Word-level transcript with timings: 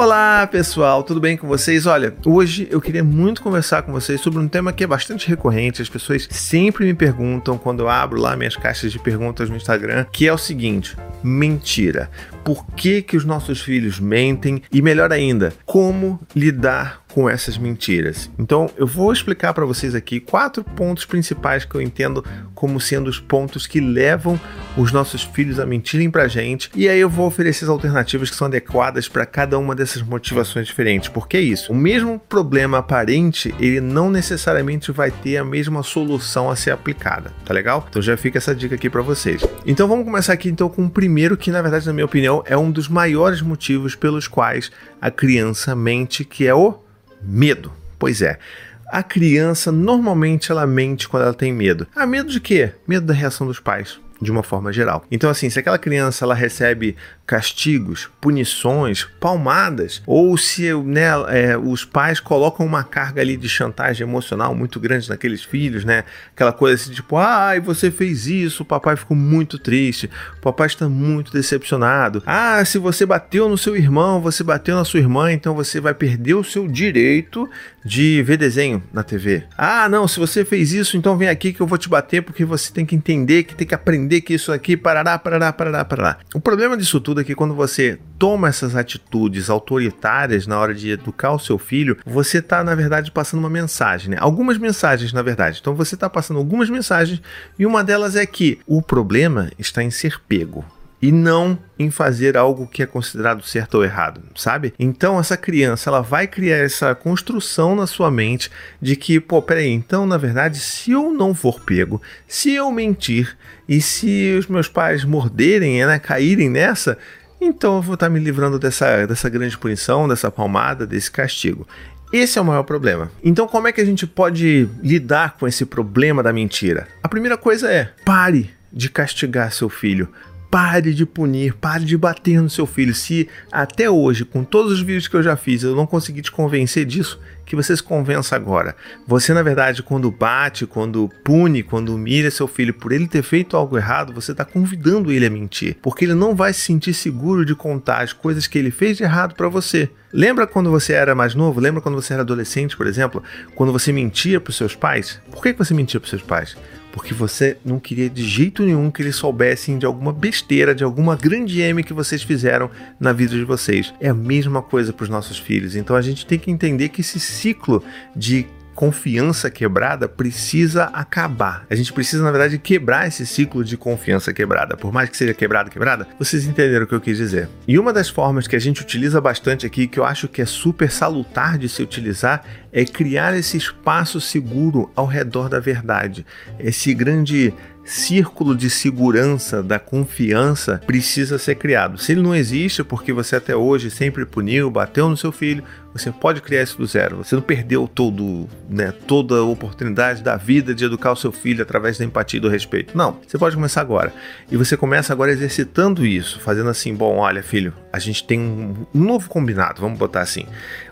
Olá 0.00 0.46
pessoal, 0.46 1.02
tudo 1.02 1.18
bem 1.18 1.36
com 1.36 1.48
vocês? 1.48 1.84
Olha, 1.84 2.14
hoje 2.24 2.68
eu 2.70 2.80
queria 2.80 3.02
muito 3.02 3.42
conversar 3.42 3.82
com 3.82 3.90
vocês 3.90 4.20
sobre 4.20 4.38
um 4.38 4.46
tema 4.46 4.72
que 4.72 4.84
é 4.84 4.86
bastante 4.86 5.26
recorrente. 5.26 5.82
As 5.82 5.88
pessoas 5.88 6.28
sempre 6.30 6.84
me 6.84 6.94
perguntam 6.94 7.58
quando 7.58 7.80
eu 7.80 7.88
abro 7.88 8.20
lá 8.20 8.36
minhas 8.36 8.54
caixas 8.54 8.92
de 8.92 8.98
perguntas 9.00 9.50
no 9.50 9.56
Instagram, 9.56 10.06
que 10.12 10.28
é 10.28 10.32
o 10.32 10.38
seguinte: 10.38 10.96
mentira. 11.20 12.08
Por 12.44 12.64
que, 12.76 13.02
que 13.02 13.16
os 13.16 13.24
nossos 13.24 13.60
filhos 13.60 13.98
mentem? 13.98 14.62
E 14.72 14.80
melhor 14.80 15.12
ainda, 15.12 15.52
como 15.66 16.20
lidar 16.32 17.02
com 17.12 17.28
essas 17.28 17.56
mentiras. 17.58 18.30
Então, 18.38 18.70
eu 18.76 18.86
vou 18.86 19.12
explicar 19.12 19.54
para 19.54 19.64
vocês 19.64 19.94
aqui 19.94 20.20
quatro 20.20 20.62
pontos 20.62 21.04
principais 21.04 21.64
que 21.64 21.74
eu 21.74 21.80
entendo 21.80 22.24
como 22.54 22.80
sendo 22.80 23.08
os 23.08 23.18
pontos 23.18 23.66
que 23.66 23.80
levam 23.80 24.38
os 24.76 24.92
nossos 24.92 25.22
filhos 25.22 25.58
a 25.58 25.66
mentirem 25.66 26.10
pra 26.10 26.28
gente, 26.28 26.70
e 26.74 26.88
aí 26.88 27.00
eu 27.00 27.08
vou 27.08 27.26
oferecer 27.26 27.64
as 27.64 27.70
alternativas 27.70 28.30
que 28.30 28.36
são 28.36 28.46
adequadas 28.46 29.08
para 29.08 29.26
cada 29.26 29.58
uma 29.58 29.74
dessas 29.74 30.02
motivações 30.02 30.66
diferentes. 30.66 31.08
Porque 31.08 31.36
é 31.36 31.40
isso, 31.40 31.72
o 31.72 31.76
mesmo 31.76 32.18
problema 32.28 32.78
aparente, 32.78 33.54
ele 33.58 33.80
não 33.80 34.10
necessariamente 34.10 34.92
vai 34.92 35.10
ter 35.10 35.36
a 35.36 35.44
mesma 35.44 35.82
solução 35.82 36.50
a 36.50 36.56
ser 36.56 36.70
aplicada, 36.70 37.32
tá 37.44 37.54
legal? 37.54 37.86
Então 37.88 38.02
já 38.02 38.16
fica 38.16 38.38
essa 38.38 38.54
dica 38.54 38.74
aqui 38.74 38.90
para 38.90 39.02
vocês. 39.02 39.44
Então 39.66 39.88
vamos 39.88 40.04
começar 40.04 40.32
aqui 40.32 40.48
então 40.48 40.68
com 40.68 40.84
o 40.84 40.90
primeiro 40.90 41.36
que 41.36 41.50
na 41.50 41.62
verdade 41.62 41.86
na 41.86 41.92
minha 41.92 42.04
opinião 42.04 42.42
é 42.46 42.56
um 42.56 42.70
dos 42.70 42.88
maiores 42.88 43.40
motivos 43.40 43.94
pelos 43.94 44.28
quais 44.28 44.70
a 45.00 45.10
criança 45.10 45.74
mente, 45.74 46.24
que 46.24 46.46
é 46.46 46.54
o 46.54 46.87
Medo. 47.22 47.72
Pois 47.98 48.22
é. 48.22 48.38
A 48.86 49.02
criança 49.02 49.70
normalmente 49.70 50.50
ela 50.50 50.66
mente 50.66 51.08
quando 51.08 51.24
ela 51.24 51.34
tem 51.34 51.52
medo. 51.52 51.86
Ah, 51.94 52.06
medo 52.06 52.30
de 52.30 52.40
quê? 52.40 52.72
Medo 52.86 53.06
da 53.06 53.14
reação 53.14 53.46
dos 53.46 53.60
pais 53.60 54.00
de 54.20 54.30
uma 54.30 54.42
forma 54.42 54.72
geral. 54.72 55.04
Então, 55.10 55.30
assim, 55.30 55.48
se 55.48 55.58
aquela 55.58 55.78
criança 55.78 56.24
ela 56.24 56.34
recebe 56.34 56.96
castigos, 57.26 58.08
punições, 58.20 59.06
palmadas, 59.20 60.02
ou 60.06 60.36
se 60.36 60.72
né, 60.72 61.08
é, 61.28 61.58
os 61.58 61.84
pais 61.84 62.20
colocam 62.20 62.64
uma 62.64 62.82
carga 62.82 63.20
ali 63.20 63.36
de 63.36 63.48
chantagem 63.48 64.06
emocional 64.06 64.54
muito 64.54 64.80
grande 64.80 65.08
naqueles 65.08 65.44
filhos, 65.44 65.84
né? 65.84 66.04
Aquela 66.34 66.52
coisa 66.52 66.82
assim, 66.82 66.92
tipo, 66.92 67.16
ai, 67.16 67.58
ah, 67.58 67.60
você 67.60 67.90
fez 67.90 68.26
isso, 68.26 68.62
o 68.62 68.66
papai 68.66 68.96
ficou 68.96 69.16
muito 69.16 69.58
triste, 69.58 70.10
o 70.38 70.40
papai 70.40 70.68
está 70.68 70.88
muito 70.88 71.30
decepcionado. 71.32 72.22
Ah, 72.24 72.64
se 72.64 72.78
você 72.78 73.04
bateu 73.04 73.48
no 73.48 73.58
seu 73.58 73.76
irmão, 73.76 74.20
você 74.20 74.42
bateu 74.42 74.74
na 74.74 74.84
sua 74.84 75.00
irmã, 75.00 75.30
então 75.30 75.54
você 75.54 75.80
vai 75.80 75.92
perder 75.92 76.34
o 76.34 76.44
seu 76.44 76.66
direito 76.66 77.48
de 77.84 78.22
ver 78.22 78.36
desenho 78.36 78.82
na 78.92 79.02
TV. 79.02 79.44
Ah, 79.56 79.88
não, 79.88 80.08
se 80.08 80.18
você 80.18 80.44
fez 80.44 80.72
isso, 80.72 80.96
então 80.96 81.16
vem 81.16 81.28
aqui 81.28 81.52
que 81.52 81.60
eu 81.60 81.66
vou 81.66 81.78
te 81.78 81.88
bater 81.88 82.22
porque 82.22 82.44
você 82.44 82.72
tem 82.72 82.86
que 82.86 82.96
entender 82.96 83.44
que 83.44 83.54
tem 83.54 83.66
que 83.66 83.74
aprender 83.74 84.07
que 84.20 84.34
isso 84.34 84.52
aqui 84.52 84.76
parará, 84.76 85.18
parará, 85.18 85.52
parará, 85.52 85.84
parará. 85.84 86.18
O 86.34 86.40
problema 86.40 86.76
disso 86.76 87.00
tudo 87.00 87.20
é 87.20 87.24
que 87.24 87.34
quando 87.34 87.54
você 87.54 87.98
toma 88.18 88.48
essas 88.48 88.74
atitudes 88.74 89.48
autoritárias 89.48 90.46
na 90.46 90.58
hora 90.58 90.74
de 90.74 90.90
educar 90.90 91.32
o 91.32 91.38
seu 91.38 91.58
filho, 91.58 91.96
você 92.04 92.38
está, 92.38 92.64
na 92.64 92.74
verdade, 92.74 93.10
passando 93.10 93.40
uma 93.40 93.50
mensagem, 93.50 94.10
né? 94.10 94.16
Algumas 94.20 94.58
mensagens, 94.58 95.12
na 95.12 95.22
verdade. 95.22 95.58
Então 95.60 95.74
você 95.74 95.94
está 95.94 96.08
passando 96.08 96.38
algumas 96.38 96.68
mensagens 96.70 97.20
e 97.58 97.66
uma 97.66 97.84
delas 97.84 98.16
é 98.16 98.26
que 98.26 98.58
o 98.66 98.82
problema 98.82 99.50
está 99.58 99.82
em 99.82 99.90
ser 99.90 100.20
pego 100.28 100.64
e 101.00 101.12
não 101.12 101.58
em 101.78 101.90
fazer 101.90 102.36
algo 102.36 102.66
que 102.66 102.82
é 102.82 102.86
considerado 102.86 103.42
certo 103.44 103.76
ou 103.76 103.84
errado, 103.84 104.20
sabe? 104.34 104.74
Então 104.78 105.18
essa 105.18 105.36
criança 105.36 105.90
ela 105.90 106.00
vai 106.00 106.26
criar 106.26 106.56
essa 106.56 106.94
construção 106.94 107.76
na 107.76 107.86
sua 107.86 108.10
mente 108.10 108.50
de 108.80 108.96
que, 108.96 109.20
pô, 109.20 109.40
peraí, 109.40 109.70
então 109.70 110.06
na 110.06 110.16
verdade, 110.16 110.58
se 110.58 110.90
eu 110.90 111.12
não 111.12 111.34
for 111.34 111.60
pego, 111.60 112.02
se 112.26 112.52
eu 112.54 112.70
mentir 112.72 113.36
e 113.68 113.80
se 113.80 114.36
os 114.38 114.46
meus 114.46 114.68
pais 114.68 115.04
morderem, 115.04 115.86
né, 115.86 115.98
caírem 115.98 116.50
nessa, 116.50 116.98
então 117.40 117.76
eu 117.76 117.82
vou 117.82 117.94
estar 117.94 118.08
me 118.08 118.18
livrando 118.18 118.58
dessa, 118.58 119.06
dessa 119.06 119.28
grande 119.28 119.56
punição, 119.56 120.08
dessa 120.08 120.30
palmada, 120.30 120.86
desse 120.86 121.10
castigo. 121.10 121.66
Esse 122.12 122.38
é 122.38 122.42
o 122.42 122.44
maior 122.44 122.62
problema. 122.62 123.12
Então, 123.22 123.46
como 123.46 123.68
é 123.68 123.72
que 123.72 123.80
a 123.80 123.84
gente 123.84 124.06
pode 124.06 124.68
lidar 124.82 125.36
com 125.38 125.46
esse 125.46 125.66
problema 125.66 126.22
da 126.22 126.32
mentira? 126.32 126.88
A 127.02 127.08
primeira 127.08 127.36
coisa 127.36 127.70
é 127.70 127.92
pare 128.04 128.50
de 128.72 128.88
castigar 128.88 129.52
seu 129.52 129.68
filho. 129.68 130.08
Pare 130.50 130.94
de 130.94 131.04
punir, 131.04 131.54
pare 131.54 131.84
de 131.84 131.96
bater 131.96 132.40
no 132.40 132.48
seu 132.48 132.66
filho. 132.66 132.94
Se 132.94 133.28
até 133.52 133.90
hoje, 133.90 134.24
com 134.24 134.42
todos 134.42 134.72
os 134.72 134.80
vídeos 134.80 135.06
que 135.06 135.14
eu 135.14 135.22
já 135.22 135.36
fiz, 135.36 135.62
eu 135.62 135.76
não 135.76 135.86
consegui 135.86 136.22
te 136.22 136.32
convencer 136.32 136.86
disso, 136.86 137.20
que 137.44 137.54
você 137.54 137.76
se 137.76 137.82
convença 137.82 138.34
agora. 138.34 138.74
Você, 139.06 139.34
na 139.34 139.42
verdade, 139.42 139.82
quando 139.82 140.10
bate, 140.10 140.66
quando 140.66 141.10
pune, 141.22 141.62
quando 141.62 141.94
humilha 141.94 142.30
seu 142.30 142.48
filho 142.48 142.72
por 142.72 142.92
ele 142.92 143.06
ter 143.06 143.22
feito 143.22 143.58
algo 143.58 143.76
errado, 143.76 144.12
você 144.12 144.32
está 144.32 144.44
convidando 144.44 145.12
ele 145.12 145.26
a 145.26 145.30
mentir, 145.30 145.76
porque 145.82 146.06
ele 146.06 146.14
não 146.14 146.34
vai 146.34 146.54
se 146.54 146.60
sentir 146.60 146.94
seguro 146.94 147.44
de 147.44 147.54
contar 147.54 148.02
as 148.02 148.14
coisas 148.14 148.46
que 148.46 148.58
ele 148.58 148.70
fez 148.70 148.96
de 148.96 149.02
errado 149.02 149.34
para 149.34 149.50
você. 149.50 149.90
Lembra 150.10 150.46
quando 150.46 150.70
você 150.70 150.94
era 150.94 151.14
mais 151.14 151.34
novo? 151.34 151.60
Lembra 151.60 151.82
quando 151.82 151.94
você 151.94 152.14
era 152.14 152.22
adolescente, 152.22 152.74
por 152.74 152.86
exemplo? 152.86 153.22
Quando 153.54 153.72
você 153.72 153.92
mentia 153.92 154.40
para 154.40 154.50
os 154.50 154.56
seus 154.56 154.74
pais? 154.74 155.20
Por 155.30 155.42
que 155.42 155.52
você 155.52 155.74
mentia 155.74 156.00
para 156.00 156.06
os 156.06 156.10
seus 156.10 156.22
pais? 156.22 156.56
Porque 156.98 157.14
você 157.14 157.56
não 157.64 157.78
queria 157.78 158.10
de 158.10 158.24
jeito 158.24 158.64
nenhum 158.64 158.90
que 158.90 159.00
eles 159.00 159.14
soubessem 159.14 159.78
de 159.78 159.86
alguma 159.86 160.12
besteira, 160.12 160.74
de 160.74 160.82
alguma 160.82 161.14
grande 161.14 161.60
M 161.60 161.84
que 161.84 161.92
vocês 161.92 162.24
fizeram 162.24 162.68
na 162.98 163.12
vida 163.12 163.36
de 163.36 163.44
vocês. 163.44 163.94
É 164.00 164.08
a 164.08 164.14
mesma 164.14 164.60
coisa 164.60 164.92
para 164.92 165.04
os 165.04 165.08
nossos 165.08 165.38
filhos. 165.38 165.76
Então 165.76 165.94
a 165.94 166.02
gente 166.02 166.26
tem 166.26 166.40
que 166.40 166.50
entender 166.50 166.88
que 166.88 167.00
esse 167.00 167.20
ciclo 167.20 167.84
de 168.16 168.48
confiança 168.78 169.50
quebrada 169.50 170.08
precisa 170.08 170.84
acabar. 170.84 171.66
A 171.68 171.74
gente 171.74 171.92
precisa, 171.92 172.22
na 172.22 172.30
verdade, 172.30 172.58
quebrar 172.58 173.08
esse 173.08 173.26
ciclo 173.26 173.64
de 173.64 173.76
confiança 173.76 174.32
quebrada. 174.32 174.76
Por 174.76 174.92
mais 174.92 175.10
que 175.10 175.16
seja 175.16 175.34
quebrada, 175.34 175.68
quebrada, 175.68 176.06
vocês 176.16 176.46
entenderam 176.46 176.84
o 176.84 176.86
que 176.86 176.94
eu 176.94 177.00
quis 177.00 177.16
dizer. 177.16 177.48
E 177.66 177.76
uma 177.76 177.92
das 177.92 178.08
formas 178.08 178.46
que 178.46 178.54
a 178.54 178.58
gente 178.60 178.80
utiliza 178.80 179.20
bastante 179.20 179.66
aqui, 179.66 179.88
que 179.88 179.98
eu 179.98 180.04
acho 180.04 180.28
que 180.28 180.40
é 180.40 180.46
super 180.46 180.92
salutar 180.92 181.58
de 181.58 181.68
se 181.68 181.82
utilizar, 181.82 182.44
é 182.72 182.84
criar 182.84 183.36
esse 183.36 183.56
espaço 183.56 184.20
seguro 184.20 184.88
ao 184.94 185.06
redor 185.06 185.48
da 185.48 185.58
verdade. 185.58 186.24
Esse 186.60 186.94
grande 186.94 187.52
círculo 187.88 188.54
de 188.54 188.68
segurança, 188.68 189.62
da 189.62 189.78
confiança, 189.78 190.80
precisa 190.86 191.38
ser 191.38 191.54
criado. 191.54 191.98
Se 191.98 192.12
ele 192.12 192.22
não 192.22 192.34
existe, 192.34 192.84
porque 192.84 193.12
você 193.12 193.36
até 193.36 193.56
hoje 193.56 193.90
sempre 193.90 194.26
puniu, 194.26 194.70
bateu 194.70 195.08
no 195.08 195.16
seu 195.16 195.32
filho, 195.32 195.64
você 195.92 196.12
pode 196.12 196.42
criar 196.42 196.62
isso 196.62 196.76
do 196.76 196.86
zero. 196.86 197.16
Você 197.16 197.34
não 197.34 197.42
perdeu 197.42 197.88
todo, 197.88 198.46
né, 198.68 198.92
toda 199.06 199.36
a 199.36 199.42
oportunidade 199.42 200.22
da 200.22 200.36
vida 200.36 200.74
de 200.74 200.84
educar 200.84 201.12
o 201.12 201.16
seu 201.16 201.32
filho 201.32 201.62
através 201.62 201.98
da 201.98 202.04
empatia 202.04 202.38
e 202.38 202.40
do 202.40 202.48
respeito. 202.48 202.96
Não, 202.96 203.18
você 203.26 203.38
pode 203.38 203.56
começar 203.56 203.80
agora. 203.80 204.12
E 204.50 204.56
você 204.56 204.76
começa 204.76 205.12
agora 205.12 205.32
exercitando 205.32 206.06
isso, 206.06 206.40
fazendo 206.40 206.68
assim: 206.68 206.94
bom, 206.94 207.16
olha, 207.16 207.42
filho, 207.42 207.72
a 207.92 207.98
gente 207.98 208.22
tem 208.24 208.38
um 208.38 208.86
novo 208.94 209.28
combinado, 209.28 209.80
vamos 209.80 209.98
botar 209.98 210.20
assim. 210.20 210.44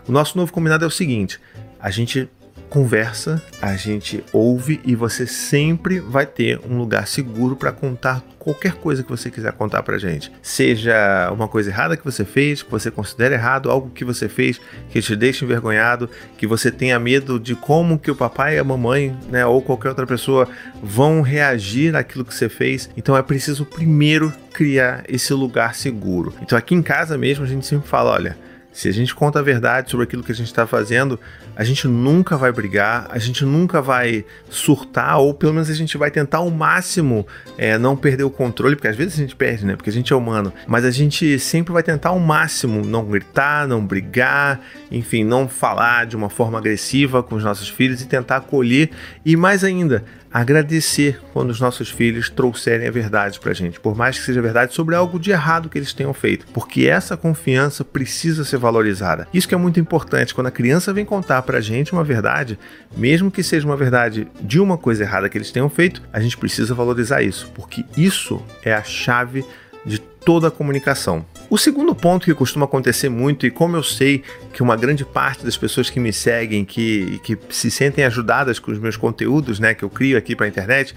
O 0.07 0.11
nosso 0.11 0.37
novo 0.37 0.51
combinado 0.51 0.83
é 0.83 0.87
o 0.87 0.91
seguinte: 0.91 1.39
a 1.79 1.91
gente 1.91 2.27
conversa, 2.69 3.41
a 3.61 3.75
gente 3.75 4.23
ouve 4.33 4.79
e 4.85 4.95
você 4.95 5.25
sempre 5.25 5.99
vai 5.99 6.25
ter 6.25 6.59
um 6.67 6.77
lugar 6.77 7.07
seguro 7.07 7.55
para 7.55 7.71
contar 7.71 8.23
qualquer 8.37 8.73
coisa 8.75 9.03
que 9.03 9.09
você 9.09 9.29
quiser 9.29 9.51
contar 9.51 9.83
pra 9.83 9.97
gente. 9.97 10.31
Seja 10.41 11.29
uma 11.33 11.47
coisa 11.47 11.69
errada 11.69 11.97
que 11.97 12.05
você 12.05 12.23
fez, 12.23 12.63
que 12.63 12.71
você 12.71 12.89
considera 12.89 13.35
errado, 13.35 13.69
algo 13.69 13.89
que 13.89 14.05
você 14.05 14.29
fez 14.29 14.59
que 14.89 15.01
te 15.01 15.15
deixa 15.15 15.43
envergonhado, 15.43 16.09
que 16.37 16.47
você 16.47 16.71
tenha 16.71 16.97
medo 16.97 17.39
de 17.39 17.55
como 17.55 17.99
que 17.99 18.09
o 18.09 18.15
papai 18.15 18.55
e 18.55 18.59
a 18.59 18.63
mamãe, 18.63 19.13
né, 19.29 19.45
ou 19.45 19.61
qualquer 19.61 19.89
outra 19.89 20.07
pessoa 20.07 20.47
vão 20.81 21.21
reagir 21.21 21.95
àquilo 21.95 22.23
que 22.23 22.33
você 22.33 22.47
fez. 22.47 22.89
Então 22.95 23.17
é 23.17 23.21
preciso 23.21 23.65
primeiro 23.65 24.31
criar 24.53 25.03
esse 25.09 25.33
lugar 25.33 25.75
seguro. 25.75 26.33
Então 26.41 26.57
aqui 26.57 26.73
em 26.73 26.81
casa 26.81 27.17
mesmo 27.17 27.43
a 27.43 27.47
gente 27.47 27.65
sempre 27.65 27.87
fala, 27.87 28.11
olha, 28.11 28.37
se 28.77 28.87
a 28.87 28.93
gente 28.93 29.15
conta 29.15 29.39
a 29.39 29.41
verdade 29.41 29.89
sobre 29.89 30.03
aquilo 30.03 30.21
que 30.21 30.31
a 30.31 30.35
gente 30.35 30.45
está 30.45 30.67
fazendo, 30.67 31.19
a 31.55 31.63
gente 31.63 31.87
nunca 31.87 32.37
vai 32.37 32.51
brigar, 32.51 33.07
a 33.09 33.17
gente 33.17 33.43
nunca 33.43 33.81
vai 33.81 34.23
surtar, 34.51 35.17
ou 35.17 35.33
pelo 35.33 35.51
menos 35.51 35.67
a 35.67 35.73
gente 35.73 35.97
vai 35.97 36.11
tentar 36.11 36.37
ao 36.37 36.51
máximo 36.51 37.25
é, 37.57 37.75
não 37.79 37.97
perder 37.97 38.23
o 38.23 38.29
controle, 38.29 38.75
porque 38.75 38.87
às 38.87 38.95
vezes 38.95 39.15
a 39.15 39.17
gente 39.17 39.35
perde, 39.35 39.65
né? 39.65 39.75
Porque 39.75 39.89
a 39.89 39.93
gente 39.93 40.13
é 40.13 40.15
humano. 40.15 40.53
Mas 40.67 40.85
a 40.85 40.91
gente 40.91 41.39
sempre 41.39 41.73
vai 41.73 41.81
tentar 41.81 42.09
ao 42.09 42.19
máximo 42.19 42.85
não 42.85 43.03
gritar, 43.03 43.67
não 43.67 43.83
brigar, 43.83 44.61
enfim, 44.91 45.23
não 45.23 45.49
falar 45.49 46.05
de 46.05 46.15
uma 46.15 46.29
forma 46.29 46.59
agressiva 46.59 47.23
com 47.23 47.33
os 47.33 47.43
nossos 47.43 47.67
filhos 47.67 47.99
e 48.03 48.05
tentar 48.05 48.37
acolher. 48.37 48.91
E 49.25 49.35
mais 49.35 49.63
ainda, 49.63 50.05
agradecer 50.31 51.19
quando 51.33 51.49
os 51.49 51.59
nossos 51.59 51.89
filhos 51.89 52.29
trouxerem 52.29 52.87
a 52.87 52.91
verdade 52.91 53.39
para 53.39 53.51
a 53.51 53.55
gente, 53.55 53.79
por 53.79 53.95
mais 53.95 54.19
que 54.19 54.25
seja 54.25 54.41
verdade 54.41 54.73
sobre 54.73 54.95
algo 54.95 55.19
de 55.19 55.31
errado 55.31 55.69
que 55.69 55.77
eles 55.77 55.93
tenham 55.93 56.13
feito, 56.13 56.45
porque 56.53 56.85
essa 56.85 57.15
confiança 57.15 57.83
precisa 57.83 58.43
ser 58.43 58.57
valorizada. 58.67 59.27
Isso 59.33 59.47
que 59.47 59.55
é 59.55 59.57
muito 59.57 59.79
importante 59.79 60.33
quando 60.33 60.47
a 60.47 60.51
criança 60.51 60.91
vem 60.91 61.05
contar 61.05 61.41
para 61.43 61.59
a 61.59 61.61
gente 61.61 61.93
uma 61.93 62.03
verdade, 62.03 62.59
mesmo 62.95 63.31
que 63.31 63.41
seja 63.41 63.65
uma 63.65 63.77
verdade 63.77 64.27
de 64.41 64.59
uma 64.59 64.77
coisa 64.77 65.03
errada 65.03 65.29
que 65.29 65.37
eles 65.37 65.51
tenham 65.51 65.69
feito, 65.69 66.01
a 66.11 66.19
gente 66.19 66.37
precisa 66.37 66.75
valorizar 66.75 67.21
isso, 67.21 67.49
porque 67.55 67.85
isso 67.95 68.43
é 68.63 68.73
a 68.73 68.83
chave 68.83 69.45
de 69.85 69.99
toda 69.99 70.49
a 70.49 70.51
comunicação. 70.51 71.25
O 71.49 71.57
segundo 71.57 71.95
ponto 71.95 72.25
que 72.25 72.33
costuma 72.33 72.65
acontecer 72.65 73.07
muito, 73.07 73.47
e 73.47 73.49
como 73.49 73.77
eu 73.77 73.83
sei 73.83 74.21
que 74.51 74.61
uma 74.61 74.75
grande 74.75 75.05
parte 75.05 75.45
das 75.45 75.55
pessoas 75.55 75.89
que 75.89 75.97
me 75.97 76.11
seguem, 76.11 76.65
que, 76.65 77.21
que 77.23 77.37
se 77.49 77.71
sentem 77.71 78.03
ajudadas 78.03 78.59
com 78.59 78.69
os 78.69 78.79
meus 78.79 78.97
conteúdos, 78.97 79.57
né, 79.57 79.73
que 79.73 79.83
eu 79.83 79.89
crio 79.89 80.17
aqui 80.17 80.35
para 80.35 80.45
a 80.45 80.49
internet, 80.49 80.93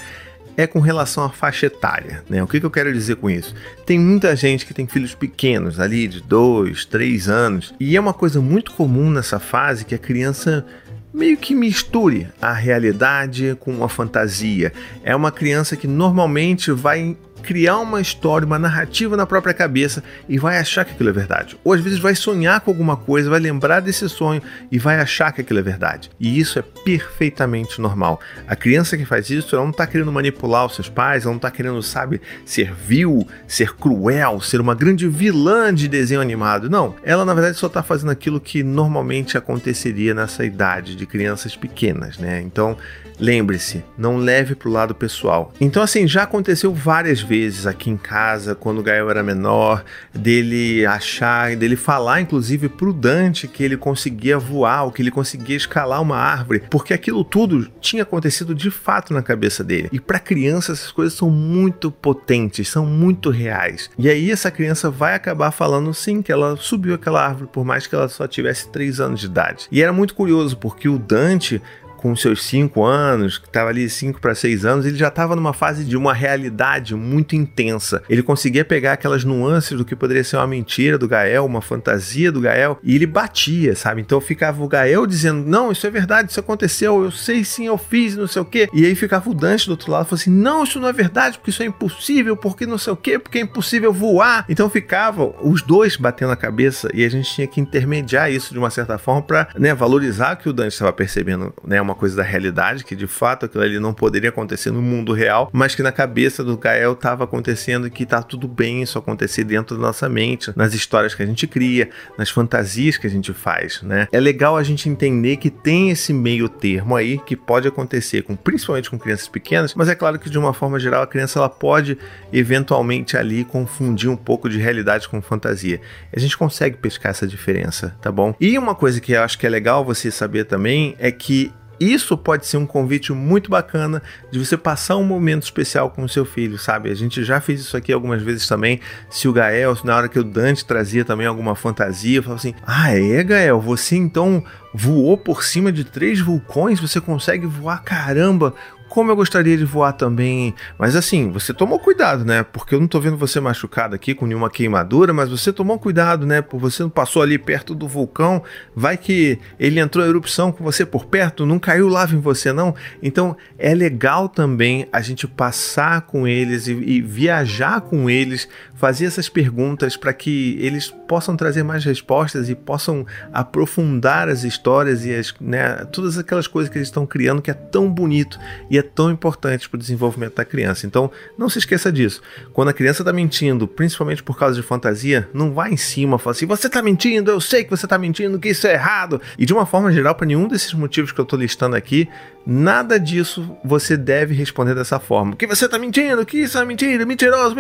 é 0.57 0.67
com 0.67 0.81
relação 0.81 1.25
à 1.25 1.31
faixa 1.31 1.67
etária. 1.67 2.23
Né? 2.29 2.43
O 2.43 2.47
que, 2.47 2.61
que 2.61 2.67
eu 2.67 2.71
quero 2.71 2.93
dizer 2.93 3.17
com 3.17 3.31
isso? 3.31 3.55
Tem 3.87 3.99
muita 3.99 4.35
gente 4.37 4.67
que 4.67 4.75
tem 4.75 4.87
filhos 4.87 5.15
pequenos, 5.15 5.81
ali 5.81 6.07
de 6.09 6.21
2, 6.21 6.85
3 6.85 7.29
anos, 7.29 7.75
e 7.79 7.97
é 7.97 8.01
uma 8.01 8.15
coisa 8.15 8.41
muito 8.41 8.73
comum 8.73 9.11
nessa 9.11 9.39
fase 9.39 9.85
que 9.85 9.95
a 9.95 9.99
criança 9.99 10.65
meio 11.13 11.37
que 11.37 11.55
misture 11.55 12.29
a 12.41 12.53
realidade 12.53 13.57
com 13.59 13.83
a 13.83 13.89
fantasia. 13.89 14.73
É 15.03 15.15
uma 15.15 15.33
criança 15.33 15.77
que 15.77 15.87
normalmente 15.87 16.71
vai 16.71 17.17
criar 17.41 17.79
uma 17.79 18.01
história, 18.01 18.47
uma 18.47 18.59
narrativa 18.59 19.17
na 19.17 19.27
própria 19.27 19.55
cabeça 19.55 20.03
e 20.29 20.39
vai 20.39 20.59
achar 20.59 20.85
que 20.85 20.93
aquilo 20.93 21.09
é 21.09 21.13
verdade. 21.13 21.59
Ou 21.65 21.73
às 21.73 21.81
vezes 21.81 21.99
vai 21.99 22.15
sonhar 22.15 22.61
com 22.61 22.71
alguma 22.71 22.97
coisa, 22.97 23.31
vai 23.31 23.41
lembrar 23.41 23.81
desse 23.81 24.09
sonho 24.09 24.43
e 24.71 24.79
vai 24.79 25.01
achar 25.01 25.33
que 25.33 25.41
aquilo 25.41 25.59
é 25.59 25.63
verdade. 25.63 26.11
E 26.19 26.39
isso 26.39 26.59
é 26.59 26.63
perfeitamente 26.63 27.81
normal. 27.81 28.21
A 28.47 28.55
criança 28.55 28.97
que 28.97 29.05
faz 29.05 29.31
isso, 29.31 29.55
ela 29.55 29.65
não 29.65 29.71
está 29.71 29.87
querendo 29.87 30.13
manipular 30.13 30.67
os 30.67 30.75
seus 30.75 30.89
pais, 30.89 31.25
ela 31.25 31.33
não 31.33 31.39
está 31.39 31.51
querendo, 31.51 31.83
sabe, 31.83 32.21
ser 32.45 32.73
vil, 32.73 33.27
ser 33.47 33.75
cruel, 33.75 34.41
ser 34.41 34.61
uma 34.61 34.75
grande 34.75 35.09
vilã 35.09 35.73
de 35.75 35.89
desenho 35.89 36.21
animado. 36.21 36.69
Não. 36.69 36.95
Ela, 37.03 37.25
na 37.25 37.35
verdade, 37.35 37.57
só 37.57 37.67
está 37.67 37.83
fazendo 37.83 38.11
aquilo 38.11 38.41
que 38.41 38.63
normalmente 38.63 39.37
aconteceria 39.37 40.15
nessa 40.15 40.45
idade 40.45 40.95
de 40.97 41.07
crianças 41.07 41.57
pequenas, 41.57 42.19
né? 42.19 42.41
Então, 42.41 42.77
lembre-se, 43.19 43.85
não 43.99 44.17
leve 44.17 44.55
para 44.55 44.69
o 44.69 44.73
lado 44.73 44.95
pessoal. 44.95 45.53
Então, 45.61 45.83
assim, 45.83 46.09
já 46.09 46.23
aconteceu 46.23 46.73
várias 46.73 47.21
vezes 47.21 47.30
aqui 47.67 47.91
em 47.91 47.97
casa, 47.97 48.55
quando 48.55 48.79
o 48.79 48.83
Gael 48.83 49.09
era 49.09 49.23
menor, 49.23 49.85
dele 50.15 50.85
achar, 50.85 51.55
dele 51.57 51.77
falar, 51.77 52.21
inclusive, 52.21 52.69
pro 52.69 52.93
Dante 52.93 53.47
que 53.47 53.63
ele 53.63 53.77
conseguia 53.77 54.39
voar, 54.39 54.85
ou 54.85 54.93
que 54.93 55.03
ele 55.03 55.11
conseguia 55.11 55.57
escalar 55.57 56.03
uma 56.03 56.17
árvore, 56.17 56.63
porque 56.71 56.93
aquilo 56.93 57.23
tudo 57.23 57.71
tinha 57.81 58.03
acontecido 58.03 58.55
de 58.55 58.71
fato 58.71 59.13
na 59.13 59.23
cabeça 59.23 59.63
dele. 59.63 59.89
E 59.93 60.01
para 60.01 60.19
criança 60.19 60.73
essas 60.73 60.91
coisas 60.91 61.15
são 61.15 61.31
muito 61.31 61.91
potentes, 61.91 62.69
são 62.69 62.85
muito 62.85 63.31
reais. 63.31 63.91
E 63.99 64.09
aí 64.09 64.31
essa 64.31 64.51
criança 64.51 64.91
vai 64.91 65.15
acabar 65.15 65.51
falando 65.51 65.93
sim 65.95 66.23
que 66.23 66.33
ela 66.33 66.57
subiu 66.57 66.95
aquela 66.95 67.25
árvore, 67.25 67.49
por 67.53 67.65
mais 67.65 67.87
que 67.87 67.95
ela 67.95 68.09
só 68.09 68.27
tivesse 68.27 68.69
3 68.71 69.01
anos 69.01 69.21
de 69.21 69.27
idade. 69.27 69.69
E 69.71 69.83
era 69.83 69.93
muito 69.93 70.15
curioso 70.15 70.57
porque 70.57 70.89
o 70.89 70.99
Dante 70.99 71.63
com 72.01 72.17
seus 72.17 72.45
5 72.45 72.83
anos, 72.83 73.37
que 73.37 73.47
estava 73.47 73.69
ali 73.69 73.89
5 73.89 74.21
para 74.21 74.35
6 74.35 74.65
anos, 74.65 74.87
ele 74.87 74.97
já 74.97 75.09
estava 75.09 75.37
numa 75.37 75.53
fase 75.53 75.85
de 75.85 75.97
uma 75.97 76.15
realidade 76.15 76.95
muito 76.95 77.37
intensa. 77.37 78.03
Ele 78.09 78.23
conseguia 78.23 78.65
pegar 78.65 78.95
aquelas 78.95 79.23
nuances 79.23 79.77
do 79.77 79.85
que 79.85 79.95
poderia 79.95 80.25
ser 80.25 80.37
uma 80.37 80.47
mentira 80.47 80.97
do 80.97 81.07
Gael, 81.07 81.45
uma 81.45 81.61
fantasia 81.61 82.33
do 82.33 82.41
Gael, 82.41 82.79
e 82.83 82.95
ele 82.95 83.07
batia, 83.07 83.77
sabe? 83.77 84.01
Então 84.01 84.21
ficava 84.21 84.63
o 84.63 84.69
Gael 84.69 85.07
dizendo: 85.07 85.45
Não, 85.47 85.71
isso 85.71 85.87
é 85.87 85.91
verdade, 85.91 86.31
isso 86.31 86.41
aconteceu, 86.41 87.05
eu 87.05 87.11
sei 87.11 87.45
sim, 87.45 87.67
eu 87.67 87.77
fiz, 87.77 88.17
não 88.17 88.27
sei 88.27 88.41
o 88.41 88.45
quê. 88.45 88.69
E 88.73 88.87
aí 88.87 88.95
ficava 88.95 89.29
o 89.29 89.35
Dante 89.35 89.67
do 89.67 89.73
outro 89.73 89.93
lado 89.93 90.07
falando 90.07 90.21
assim: 90.21 90.31
Não, 90.31 90.65
isso 90.65 90.81
não 90.81 90.89
é 90.89 90.93
verdade, 90.93 91.37
porque 91.37 91.51
isso 91.51 91.63
é 91.63 91.67
impossível, 91.67 92.37
porque 92.37 92.65
não 92.65 92.79
sei 92.79 92.93
o 92.93 92.97
quê, 92.97 93.19
porque 93.19 93.39
é 93.39 93.43
impossível 93.43 93.93
voar. 93.93 94.47
Então 94.49 94.71
ficavam 94.71 95.35
os 95.43 95.61
dois 95.61 95.97
batendo 95.97 96.33
a 96.33 96.37
cabeça 96.37 96.89
e 96.95 97.05
a 97.05 97.09
gente 97.11 97.31
tinha 97.31 97.47
que 97.47 97.61
intermediar 97.61 98.33
isso 98.33 98.53
de 98.53 98.59
uma 98.59 98.71
certa 98.71 98.97
forma 98.97 99.23
para 99.23 99.49
né, 99.59 99.75
valorizar 99.75 100.35
o 100.35 100.37
que 100.39 100.49
o 100.49 100.53
Dante 100.53 100.73
estava 100.73 100.93
percebendo, 100.93 101.53
né? 101.65 101.81
Uma 101.91 101.97
coisa 101.97 102.17
da 102.17 102.23
realidade, 102.23 102.85
que 102.85 102.95
de 102.97 103.07
fato 103.07 103.47
aquilo 103.47 103.65
ali 103.65 103.79
não 103.79 103.93
poderia 103.93 104.31
acontecer 104.31 104.71
no 104.71 104.81
mundo 104.81 105.13
real, 105.13 105.51
mas 105.53 105.75
que 105.75 105.83
na 105.83 105.93
cabeça 105.93 106.45
do 106.45 106.57
Gael 106.57 106.93
estava 106.93 107.25
acontecendo 107.25 107.87
e 107.87 107.91
que 107.91 108.07
tá 108.07 108.23
tudo 108.23 108.47
bem 108.47 108.83
isso 108.83 108.99
acontecer 108.99 109.45
dentro 109.45 109.77
da 109.77 109.83
nossa 109.83 110.09
mente, 110.09 110.53
nas 110.57 110.73
histórias 110.75 111.15
que 111.15 111.23
a 111.23 111.27
gente 111.27 111.47
cria, 111.47 111.91
nas 112.17 112.31
fantasias 112.31 112.97
que 112.97 113.07
a 113.07 113.11
gente 113.11 113.33
faz, 113.33 113.83
né? 113.83 114.09
É 114.13 114.21
legal 114.21 114.57
a 114.57 114.63
gente 114.63 114.89
entender 114.89 115.37
que 115.37 115.51
tem 115.51 115.91
esse 115.91 116.13
meio 116.13 116.49
termo 116.49 116.95
aí 116.95 117.19
que 117.19 117.37
pode 117.37 117.67
acontecer 117.67 118.23
com 118.23 118.37
principalmente 118.37 118.91
com 118.91 118.99
crianças 118.99 119.29
pequenas, 119.29 119.75
mas 119.75 119.89
é 119.89 119.95
claro 119.95 120.19
que 120.19 120.31
de 120.31 120.39
uma 120.39 120.55
forma 120.55 120.79
geral 120.79 121.03
a 121.03 121.07
criança 121.07 121.39
ela 121.39 121.49
pode 121.49 121.99
eventualmente 122.33 123.17
ali 123.17 123.45
confundir 123.45 124.09
um 124.09 124.17
pouco 124.17 124.49
de 124.49 124.59
realidade 124.59 125.09
com 125.09 125.21
fantasia. 125.21 125.81
A 126.15 126.19
gente 126.19 126.37
consegue 126.37 126.77
pescar 126.77 127.11
essa 127.11 127.27
diferença, 127.27 127.97
tá 128.01 128.13
bom? 128.13 128.35
E 128.41 128.57
uma 128.59 128.75
coisa 128.75 129.01
que 129.01 129.13
eu 129.13 129.23
acho 129.23 129.39
que 129.39 129.47
é 129.47 129.51
legal 129.51 129.85
você 129.85 130.11
saber 130.11 130.45
também 130.45 130.95
é 130.99 131.11
que 131.11 131.53
isso 131.81 132.17
pode 132.19 132.47
ser 132.47 132.59
um 132.59 132.67
convite 132.67 133.11
muito 133.13 133.51
bacana 133.51 134.03
de 134.31 134.39
você 134.39 134.55
passar 134.55 134.97
um 134.97 135.05
momento 135.05 135.45
especial 135.45 135.91
com 135.91 136.03
o 136.03 136.09
seu 136.09 136.27
filho, 136.27 136.59
sabe? 136.59 136.91
A 136.91 136.95
gente 136.95 137.25
já 137.25 137.41
fez 137.41 137.61
isso 137.61 137.75
aqui 137.75 137.91
algumas 137.91 138.23
vezes 138.23 138.47
também. 138.47 138.81
Se 139.09 139.27
o 139.27 139.33
Gael, 139.33 139.75
na 139.83 139.97
hora 139.97 140.09
que 140.09 140.19
o 140.19 140.25
Dante 140.25 140.65
trazia 140.65 141.07
também 141.07 141.27
alguma 141.27 141.55
fantasia, 141.55 142.23
falava 142.23 142.39
assim: 142.39 142.55
Ah, 142.67 142.95
é, 142.95 143.25
Gael, 143.25 143.61
você 143.61 143.97
então 143.97 144.45
voou 144.75 145.17
por 145.17 145.43
cima 145.43 145.73
de 145.73 145.85
três 145.85 146.21
vulcões? 146.21 146.79
Você 146.79 147.01
consegue 147.01 147.47
voar 147.47 147.83
caramba? 147.83 148.55
Como 148.91 149.11
eu 149.11 149.17
gostaria 149.17 149.57
de 149.57 149.65
voar 149.65 149.93
também. 149.93 150.53
Mas 150.77 150.97
assim, 150.97 151.31
você 151.31 151.55
tomou 151.55 151.79
cuidado, 151.79 152.25
né? 152.25 152.43
Porque 152.43 152.75
eu 152.75 152.81
não 152.81 152.89
tô 152.89 153.01
vendo 153.01 153.17
você 153.17 153.41
machucado 153.41 153.95
aqui 153.95 154.15
com 154.15 154.27
nenhuma 154.27 154.51
queimadura, 154.51 155.13
mas 155.13 155.31
você 155.31 155.53
tomou 155.53 155.79
cuidado, 155.79 156.27
né? 156.27 156.43
Por 156.43 156.59
você 156.59 156.83
não 156.83 156.91
passou 156.91 157.23
ali 157.23 157.39
perto 157.39 157.73
do 157.73 157.87
vulcão, 157.87 158.43
vai 158.75 158.97
que 158.97 159.39
ele 159.61 159.79
entrou 159.79 160.05
em 160.05 160.09
erupção 160.09 160.51
com 160.51 160.65
você 160.65 160.85
por 160.85 161.07
perto, 161.07 161.47
não 161.47 161.59
caiu 161.59 161.89
lava 161.89 162.17
em 162.17 162.21
você 162.21 162.53
não. 162.53 162.75
Então 163.01 163.37
é 163.57 163.73
legal 163.73 164.29
também 164.29 164.89
a 164.93 165.01
gente 165.01 165.27
passar 165.29 166.03
com 166.03 166.27
eles 166.27 166.67
e, 166.67 166.73
e 166.73 167.01
viajar 167.01 167.81
com 167.83 168.11
eles, 168.11 168.49
fazer 168.75 169.07
essas 169.07 169.29
perguntas 169.29 169.97
para 169.97 170.13
que 170.13 170.59
eles 170.61 170.91
possam 171.07 171.37
trazer 171.37 171.63
mais 171.63 171.85
respostas 171.85 172.49
e 172.49 172.57
possam 172.57 173.07
aprofundar 173.33 174.29
as 174.29 174.43
histórias 174.43 175.05
e 175.05 175.15
as, 175.15 175.33
né, 175.41 175.85
todas 175.93 176.19
aquelas 176.19 176.49
coisas 176.49 176.69
que 176.69 176.77
eles 176.77 176.89
estão 176.89 177.07
criando 177.07 177.41
que 177.41 177.53
é 177.53 177.55
tão 177.55 177.89
bonito 177.89 178.37
e 178.69 178.80
é 178.81 178.83
tão 178.83 179.11
importante 179.11 179.69
para 179.69 179.77
o 179.77 179.81
desenvolvimento 179.81 180.35
da 180.37 180.45
criança. 180.45 180.87
Então, 180.87 181.11
não 181.39 181.49
se 181.49 181.59
esqueça 181.59 181.93
disso. 181.93 182.21
Quando 182.53 182.69
a 182.69 182.73
criança 182.73 183.03
está 183.03 183.13
mentindo, 183.13 183.67
principalmente 183.67 184.23
por 184.23 184.39
causa 184.39 184.61
de 184.61 184.67
fantasia, 184.67 185.29
não 185.33 185.53
vá 185.53 185.69
em 185.69 185.77
cima, 185.77 186.19
fala 186.19 186.33
assim: 186.33 186.47
você 186.47 186.67
está 186.67 186.83
mentindo, 186.83 187.31
eu 187.31 187.41
sei 187.41 187.65
que 187.65 187.71
você 187.71 187.87
está 187.87 187.99
mentindo, 187.99 188.39
que 188.39 188.49
isso 188.49 188.67
é 188.67 188.75
errado. 188.75 189.21
E 189.39 189.47
de 189.47 189.53
uma 189.53 189.67
forma 189.67 189.93
geral, 189.93 190.15
para 190.15 190.27
nenhum 190.27 190.49
desses 190.49 190.73
motivos 190.75 191.13
que 191.13 191.21
eu 191.21 191.25
estou 191.25 191.39
listando 191.39 191.77
aqui, 191.77 192.09
nada 192.47 192.99
disso 192.99 193.57
você 193.65 193.97
deve 193.97 194.35
responder 194.35 194.75
dessa 194.75 194.99
forma. 194.99 195.37
Que 195.37 195.47
você 195.47 195.67
está 195.67 195.79
mentindo, 195.79 196.25
que 196.25 196.39
isso 196.39 196.59
é 196.59 196.65
mentira, 196.65 197.07
mentiroso. 197.07 197.55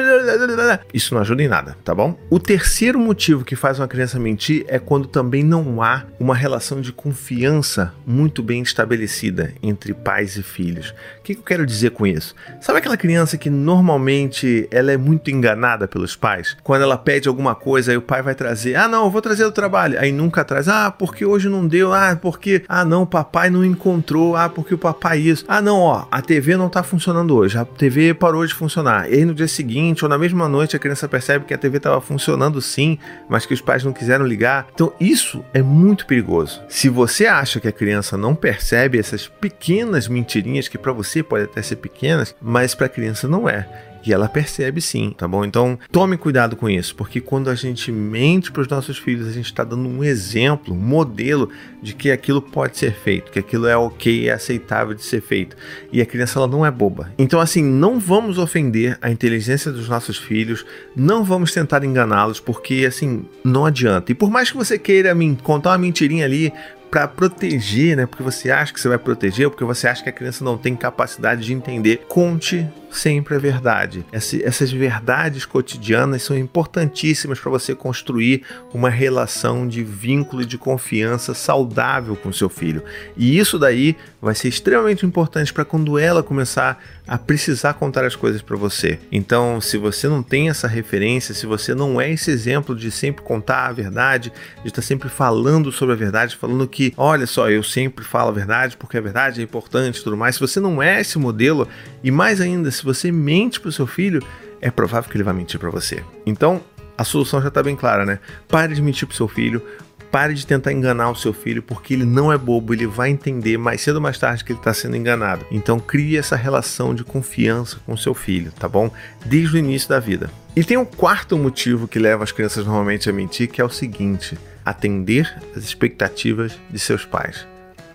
Isso 0.92 1.14
não 1.14 1.20
ajuda 1.20 1.42
em 1.42 1.48
nada, 1.48 1.76
tá 1.84 1.94
bom? 1.94 2.18
O 2.30 2.38
terceiro 2.38 2.98
motivo 2.98 3.44
que 3.44 3.56
faz 3.56 3.78
uma 3.78 3.88
criança 3.88 4.18
mentir 4.18 4.64
é 4.68 4.78
quando 4.78 5.06
também 5.06 5.42
não 5.42 5.82
há 5.82 6.04
uma 6.18 6.34
relação 6.34 6.80
de 6.80 6.92
confiança 6.92 7.92
muito 8.06 8.42
bem 8.42 8.62
estabelecida 8.62 9.52
entre 9.62 9.94
pais 9.94 10.36
e 10.36 10.42
filhos. 10.42 10.94
O 11.18 11.22
que 11.22 11.32
eu 11.32 11.42
quero 11.42 11.66
dizer 11.66 11.90
com 11.90 12.06
isso? 12.06 12.34
Sabe 12.60 12.78
aquela 12.78 12.96
criança 12.96 13.36
que 13.36 13.50
normalmente 13.50 14.68
ela 14.70 14.92
é 14.92 14.96
muito 14.96 15.30
enganada 15.30 15.86
pelos 15.86 16.16
pais? 16.16 16.56
Quando 16.62 16.82
ela 16.82 16.96
pede 16.96 17.28
alguma 17.28 17.54
coisa, 17.54 17.90
aí 17.90 17.96
o 17.96 18.02
pai 18.02 18.22
vai 18.22 18.34
trazer, 18.34 18.74
ah 18.74 18.88
não, 18.88 19.04
eu 19.04 19.10
vou 19.10 19.22
trazer 19.22 19.44
do 19.44 19.52
trabalho. 19.52 19.98
Aí 19.98 20.12
nunca 20.12 20.44
traz, 20.44 20.68
ah, 20.68 20.90
porque 20.90 21.24
hoje 21.24 21.48
não 21.48 21.66
deu, 21.66 21.92
ah, 21.92 22.18
porque, 22.20 22.64
ah 22.68 22.84
não, 22.84 23.06
papai 23.06 23.50
não 23.50 23.64
encontrou, 23.64 24.36
ah, 24.36 24.48
porque 24.48 24.69
o 24.74 24.78
papai 24.78 25.18
isso. 25.18 25.44
Ah 25.48 25.60
não, 25.60 25.78
ó, 25.78 26.06
a 26.10 26.20
TV 26.20 26.56
não 26.56 26.68
tá 26.68 26.82
funcionando 26.82 27.36
hoje, 27.36 27.58
a 27.58 27.64
TV 27.64 28.14
parou 28.14 28.46
de 28.46 28.54
funcionar. 28.54 29.10
E 29.10 29.14
aí 29.14 29.24
no 29.24 29.34
dia 29.34 29.48
seguinte, 29.48 30.04
ou 30.04 30.08
na 30.08 30.18
mesma 30.18 30.48
noite, 30.48 30.76
a 30.76 30.78
criança 30.78 31.08
percebe 31.08 31.44
que 31.44 31.54
a 31.54 31.58
TV 31.58 31.78
estava 31.78 32.00
funcionando 32.00 32.60
sim, 32.60 32.98
mas 33.28 33.46
que 33.46 33.54
os 33.54 33.60
pais 33.60 33.84
não 33.84 33.92
quiseram 33.92 34.26
ligar. 34.26 34.66
Então 34.74 34.92
isso 35.00 35.44
é 35.52 35.62
muito 35.62 36.06
perigoso. 36.06 36.62
Se 36.68 36.88
você 36.88 37.26
acha 37.26 37.60
que 37.60 37.68
a 37.68 37.72
criança 37.72 38.16
não 38.16 38.34
percebe 38.34 38.98
essas 38.98 39.26
pequenas 39.26 40.08
mentirinhas 40.08 40.68
que 40.68 40.78
para 40.78 40.92
você 40.92 41.22
pode 41.22 41.44
até 41.44 41.62
ser 41.62 41.76
pequenas, 41.76 42.34
mas 42.40 42.74
para 42.74 42.86
a 42.86 42.90
criança 42.90 43.28
não 43.28 43.48
é. 43.48 43.89
E 44.04 44.12
ela 44.12 44.28
percebe 44.28 44.80
sim, 44.80 45.14
tá 45.16 45.28
bom? 45.28 45.44
Então 45.44 45.78
tome 45.90 46.16
cuidado 46.16 46.56
com 46.56 46.68
isso, 46.68 46.94
porque 46.94 47.20
quando 47.20 47.50
a 47.50 47.54
gente 47.54 47.92
mente 47.92 48.50
para 48.50 48.62
os 48.62 48.68
nossos 48.68 48.98
filhos, 48.98 49.28
a 49.28 49.32
gente 49.32 49.46
está 49.46 49.62
dando 49.62 49.88
um 49.88 50.02
exemplo, 50.02 50.74
um 50.74 50.78
modelo 50.78 51.50
de 51.82 51.94
que 51.94 52.10
aquilo 52.10 52.40
pode 52.40 52.78
ser 52.78 52.92
feito, 52.92 53.30
que 53.30 53.38
aquilo 53.38 53.66
é 53.66 53.76
ok, 53.76 54.28
é 54.28 54.32
aceitável 54.32 54.94
de 54.94 55.02
ser 55.02 55.20
feito. 55.20 55.56
E 55.92 56.00
a 56.00 56.06
criança 56.06 56.38
ela 56.38 56.48
não 56.48 56.64
é 56.64 56.70
boba. 56.70 57.12
Então 57.18 57.40
assim, 57.40 57.62
não 57.62 57.98
vamos 57.98 58.38
ofender 58.38 58.98
a 59.02 59.10
inteligência 59.10 59.70
dos 59.70 59.88
nossos 59.88 60.16
filhos, 60.16 60.64
não 60.96 61.22
vamos 61.22 61.52
tentar 61.52 61.84
enganá-los, 61.84 62.40
porque 62.40 62.84
assim, 62.86 63.24
não 63.44 63.66
adianta. 63.66 64.12
E 64.12 64.14
por 64.14 64.30
mais 64.30 64.50
que 64.50 64.56
você 64.56 64.78
queira 64.78 65.14
contar 65.42 65.70
uma 65.70 65.78
mentirinha 65.78 66.24
ali, 66.24 66.52
para 66.90 67.06
proteger, 67.06 67.96
né? 67.96 68.04
Porque 68.04 68.22
você 68.22 68.50
acha 68.50 68.72
que 68.72 68.80
você 68.80 68.88
vai 68.88 68.98
proteger, 68.98 69.46
ou 69.46 69.50
porque 69.50 69.64
você 69.64 69.86
acha 69.86 70.02
que 70.02 70.08
a 70.08 70.12
criança 70.12 70.44
não 70.44 70.58
tem 70.58 70.74
capacidade 70.74 71.44
de 71.44 71.52
entender. 71.52 72.02
Conte 72.08 72.68
sempre 72.90 73.34
a 73.34 73.38
verdade. 73.38 74.04
essas 74.12 74.70
verdades 74.70 75.44
cotidianas 75.44 76.22
são 76.22 76.36
importantíssimas 76.36 77.38
para 77.38 77.50
você 77.50 77.74
construir 77.74 78.42
uma 78.72 78.90
relação 78.90 79.66
de 79.66 79.82
vínculo 79.82 80.42
e 80.42 80.46
de 80.46 80.58
confiança 80.58 81.34
saudável 81.34 82.16
com 82.16 82.32
seu 82.32 82.48
filho. 82.48 82.82
E 83.16 83.38
isso 83.38 83.58
daí 83.58 83.96
vai 84.20 84.34
ser 84.34 84.48
extremamente 84.48 85.06
importante 85.06 85.52
para 85.52 85.64
quando 85.64 85.98
ela 85.98 86.22
começar 86.22 86.82
a 87.10 87.18
precisar 87.18 87.74
contar 87.74 88.04
as 88.04 88.14
coisas 88.14 88.40
para 88.40 88.56
você. 88.56 88.98
Então, 89.10 89.60
se 89.60 89.76
você 89.76 90.06
não 90.06 90.22
tem 90.22 90.48
essa 90.48 90.68
referência, 90.68 91.34
se 91.34 91.44
você 91.44 91.74
não 91.74 92.00
é 92.00 92.08
esse 92.08 92.30
exemplo 92.30 92.74
de 92.76 92.88
sempre 92.90 93.24
contar 93.24 93.66
a 93.66 93.72
verdade, 93.72 94.32
de 94.62 94.68
estar 94.68 94.80
sempre 94.82 95.08
falando 95.08 95.72
sobre 95.72 95.94
a 95.94 95.98
verdade, 95.98 96.36
falando 96.36 96.68
que, 96.68 96.94
olha 96.96 97.26
só, 97.26 97.50
eu 97.50 97.64
sempre 97.64 98.04
falo 98.04 98.28
a 98.28 98.32
verdade 98.32 98.76
porque 98.76 98.96
a 98.96 99.00
verdade 99.00 99.40
é 99.40 99.44
importante 99.44 99.98
e 99.98 100.04
tudo 100.04 100.16
mais, 100.16 100.36
se 100.36 100.40
você 100.40 100.60
não 100.60 100.80
é 100.80 101.00
esse 101.00 101.18
modelo, 101.18 101.66
e 102.02 102.12
mais 102.12 102.40
ainda, 102.40 102.70
se 102.80 102.84
você 102.84 103.12
mente 103.12 103.60
para 103.60 103.68
o 103.68 103.72
seu 103.72 103.86
filho, 103.86 104.22
é 104.60 104.70
provável 104.70 105.10
que 105.10 105.16
ele 105.16 105.24
vai 105.24 105.34
mentir 105.34 105.60
para 105.60 105.70
você. 105.70 106.02
Então, 106.24 106.62
a 106.96 107.04
solução 107.04 107.40
já 107.40 107.48
está 107.48 107.62
bem 107.62 107.76
clara, 107.76 108.04
né? 108.04 108.18
Pare 108.48 108.74
de 108.74 108.82
mentir 108.82 109.06
para 109.06 109.14
o 109.14 109.16
seu 109.16 109.28
filho, 109.28 109.62
pare 110.10 110.34
de 110.34 110.46
tentar 110.46 110.72
enganar 110.72 111.10
o 111.10 111.14
seu 111.14 111.32
filho, 111.32 111.62
porque 111.62 111.94
ele 111.94 112.04
não 112.04 112.32
é 112.32 112.38
bobo, 112.38 112.72
ele 112.72 112.86
vai 112.86 113.10
entender 113.10 113.58
mais 113.58 113.82
cedo 113.82 113.96
ou 113.96 114.02
mais 114.02 114.18
tarde 114.18 114.44
que 114.44 114.52
ele 114.52 114.58
está 114.58 114.72
sendo 114.72 114.96
enganado. 114.96 115.44
Então 115.50 115.78
crie 115.78 116.16
essa 116.16 116.36
relação 116.36 116.94
de 116.94 117.04
confiança 117.04 117.78
com 117.84 117.92
o 117.92 117.98
seu 117.98 118.14
filho, 118.14 118.50
tá 118.52 118.68
bom? 118.68 118.90
Desde 119.24 119.56
o 119.56 119.58
início 119.58 119.88
da 119.88 120.00
vida. 120.00 120.30
E 120.56 120.64
tem 120.64 120.76
um 120.76 120.84
quarto 120.84 121.38
motivo 121.38 121.86
que 121.86 121.98
leva 121.98 122.24
as 122.24 122.32
crianças 122.32 122.64
normalmente 122.64 123.08
a 123.08 123.12
mentir, 123.12 123.48
que 123.48 123.60
é 123.60 123.64
o 123.64 123.70
seguinte: 123.70 124.38
atender 124.64 125.32
às 125.54 125.64
expectativas 125.64 126.58
de 126.70 126.78
seus 126.78 127.04
pais. 127.04 127.46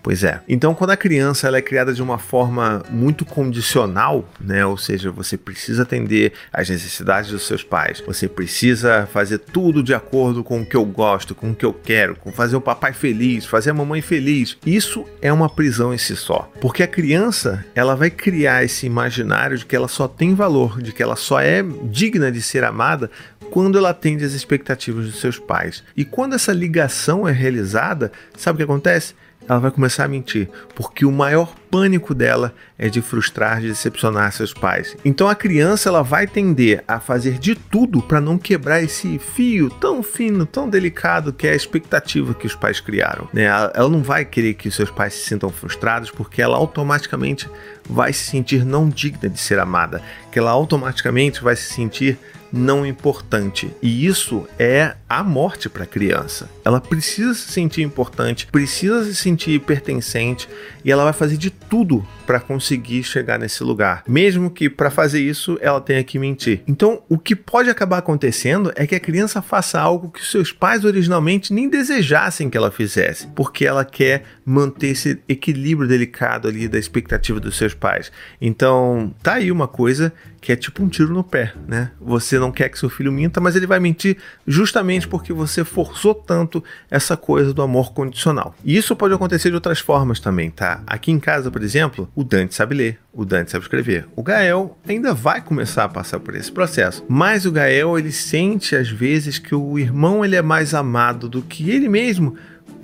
Pois 0.06 0.22
é. 0.22 0.40
Então, 0.48 0.72
quando 0.72 0.90
a 0.90 0.96
criança 0.96 1.48
ela 1.48 1.58
é 1.58 1.60
criada 1.60 1.92
de 1.92 2.00
uma 2.00 2.16
forma 2.16 2.80
muito 2.88 3.24
condicional, 3.24 4.24
né? 4.40 4.64
Ou 4.64 4.76
seja, 4.76 5.10
você 5.10 5.36
precisa 5.36 5.82
atender 5.82 6.32
às 6.52 6.70
necessidades 6.70 7.32
dos 7.32 7.44
seus 7.44 7.64
pais, 7.64 8.04
você 8.06 8.28
precisa 8.28 9.08
fazer 9.12 9.38
tudo 9.38 9.82
de 9.82 9.92
acordo 9.92 10.44
com 10.44 10.60
o 10.60 10.64
que 10.64 10.76
eu 10.76 10.84
gosto, 10.84 11.34
com 11.34 11.50
o 11.50 11.54
que 11.56 11.66
eu 11.66 11.72
quero, 11.72 12.14
com 12.14 12.30
fazer 12.30 12.54
o 12.54 12.60
papai 12.60 12.92
feliz, 12.92 13.46
fazer 13.46 13.70
a 13.70 13.74
mamãe 13.74 14.00
feliz. 14.00 14.56
Isso 14.64 15.04
é 15.20 15.32
uma 15.32 15.50
prisão 15.50 15.92
em 15.92 15.98
si 15.98 16.14
só, 16.14 16.48
porque 16.60 16.84
a 16.84 16.86
criança 16.86 17.64
ela 17.74 17.96
vai 17.96 18.08
criar 18.08 18.62
esse 18.62 18.86
imaginário 18.86 19.58
de 19.58 19.66
que 19.66 19.74
ela 19.74 19.88
só 19.88 20.06
tem 20.06 20.36
valor, 20.36 20.80
de 20.80 20.92
que 20.92 21.02
ela 21.02 21.16
só 21.16 21.40
é 21.40 21.64
digna 21.90 22.30
de 22.30 22.40
ser 22.40 22.62
amada 22.62 23.10
quando 23.50 23.76
ela 23.76 23.90
atende 23.90 24.24
às 24.24 24.32
expectativas 24.32 25.06
dos 25.06 25.20
seus 25.20 25.38
pais. 25.38 25.82
E 25.96 26.04
quando 26.04 26.34
essa 26.34 26.52
ligação 26.52 27.26
é 27.26 27.32
realizada, 27.32 28.12
sabe 28.36 28.54
o 28.54 28.58
que 28.58 28.70
acontece? 28.70 29.14
Ela 29.48 29.58
vai 29.58 29.70
começar 29.70 30.04
a 30.04 30.08
mentir, 30.08 30.48
porque 30.74 31.04
o 31.04 31.12
maior 31.12 31.54
pânico 31.70 32.14
dela 32.14 32.54
é 32.78 32.88
de 32.88 33.02
frustrar, 33.02 33.60
de 33.60 33.68
decepcionar 33.68 34.32
seus 34.32 34.52
pais. 34.52 34.96
Então 35.04 35.28
a 35.28 35.34
criança 35.34 35.88
ela 35.88 36.02
vai 36.02 36.26
tender 36.26 36.82
a 36.86 37.00
fazer 37.00 37.38
de 37.38 37.54
tudo 37.54 38.02
para 38.02 38.20
não 38.20 38.38
quebrar 38.38 38.82
esse 38.82 39.18
fio 39.18 39.68
tão 39.70 40.02
fino, 40.02 40.46
tão 40.46 40.68
delicado 40.68 41.32
que 41.32 41.46
é 41.46 41.52
a 41.52 41.56
expectativa 41.56 42.34
que 42.34 42.46
os 42.46 42.54
pais 42.54 42.80
criaram. 42.80 43.28
Né? 43.32 43.44
Ela 43.44 43.88
não 43.88 44.02
vai 44.02 44.24
querer 44.24 44.54
que 44.54 44.70
seus 44.70 44.90
pais 44.90 45.14
se 45.14 45.28
sintam 45.28 45.50
frustrados 45.50 46.10
porque 46.10 46.40
ela 46.40 46.56
automaticamente 46.56 47.48
vai 47.88 48.12
se 48.12 48.24
sentir 48.30 48.64
não 48.64 48.88
digna 48.88 49.28
de 49.28 49.38
ser 49.38 49.58
amada, 49.58 50.02
que 50.30 50.38
ela 50.38 50.50
automaticamente 50.50 51.42
vai 51.42 51.56
se 51.56 51.72
sentir 51.72 52.18
não 52.52 52.86
importante. 52.86 53.70
E 53.82 54.06
isso 54.06 54.46
é 54.58 54.94
a 55.08 55.22
morte 55.22 55.68
para 55.68 55.84
a 55.84 55.86
criança. 55.86 56.50
Ela 56.64 56.80
precisa 56.80 57.32
se 57.34 57.52
sentir 57.52 57.82
importante, 57.82 58.46
precisa 58.46 59.04
se 59.04 59.14
sentir 59.14 59.60
pertencente 59.60 60.48
e 60.84 60.90
ela 60.90 61.04
vai 61.04 61.12
fazer 61.12 61.36
de 61.36 61.50
tudo 61.50 62.06
para 62.26 62.40
conseguir 62.40 63.04
chegar 63.04 63.38
nesse 63.38 63.62
lugar, 63.62 64.02
mesmo 64.06 64.50
que 64.50 64.68
para 64.68 64.90
fazer 64.90 65.20
isso 65.20 65.56
ela 65.60 65.80
tenha 65.80 66.02
que 66.02 66.18
mentir. 66.18 66.60
Então, 66.66 67.02
o 67.08 67.18
que 67.18 67.36
pode 67.36 67.70
acabar 67.70 67.98
acontecendo 67.98 68.72
é 68.74 68.86
que 68.86 68.96
a 68.96 69.00
criança 69.00 69.40
faça 69.40 69.80
algo 69.80 70.10
que 70.10 70.24
seus 70.24 70.50
pais 70.50 70.84
originalmente 70.84 71.52
nem 71.52 71.68
desejassem 71.68 72.50
que 72.50 72.56
ela 72.56 72.72
fizesse, 72.72 73.28
porque 73.28 73.64
ela 73.64 73.84
quer 73.84 74.24
manter 74.44 74.88
esse 74.88 75.20
equilíbrio 75.28 75.88
delicado 75.88 76.48
ali 76.48 76.66
da 76.66 76.78
expectativa 76.78 77.38
dos 77.38 77.56
seus 77.56 77.74
pais. 77.74 78.10
Então, 78.40 79.14
tá 79.22 79.34
aí 79.34 79.52
uma 79.52 79.68
coisa 79.68 80.12
que 80.46 80.52
é 80.52 80.56
tipo 80.56 80.80
um 80.80 80.88
tiro 80.88 81.12
no 81.12 81.24
pé, 81.24 81.52
né? 81.66 81.90
Você 82.00 82.38
não 82.38 82.52
quer 82.52 82.68
que 82.68 82.78
seu 82.78 82.88
filho 82.88 83.10
minta, 83.10 83.40
mas 83.40 83.56
ele 83.56 83.66
vai 83.66 83.80
mentir 83.80 84.16
justamente 84.46 84.95
porque 85.04 85.32
você 85.32 85.64
forçou 85.64 86.14
tanto 86.14 86.62
essa 86.90 87.16
coisa 87.16 87.52
do 87.52 87.62
amor 87.62 87.92
condicional. 87.92 88.54
E 88.64 88.76
isso 88.76 88.96
pode 88.96 89.14
acontecer 89.14 89.50
de 89.50 89.54
outras 89.54 89.80
formas 89.80 90.20
também, 90.20 90.50
tá? 90.50 90.82
Aqui 90.86 91.10
em 91.10 91.18
casa, 91.18 91.50
por 91.50 91.62
exemplo, 91.62 92.08
o 92.14 92.24
Dante 92.24 92.54
sabe 92.54 92.74
ler, 92.74 92.98
o 93.12 93.24
Dante 93.24 93.50
sabe 93.50 93.64
escrever. 93.64 94.06
O 94.14 94.22
Gael 94.22 94.78
ainda 94.88 95.12
vai 95.12 95.40
começar 95.40 95.84
a 95.84 95.88
passar 95.88 96.20
por 96.20 96.34
esse 96.34 96.50
processo, 96.50 97.04
mas 97.08 97.44
o 97.44 97.52
Gael 97.52 97.98
ele 97.98 98.12
sente 98.12 98.76
às 98.76 98.88
vezes 98.88 99.38
que 99.38 99.54
o 99.54 99.78
irmão 99.78 100.24
ele 100.24 100.36
é 100.36 100.42
mais 100.42 100.72
amado 100.72 101.28
do 101.28 101.42
que 101.42 101.70
ele 101.70 101.88
mesmo 101.88 102.36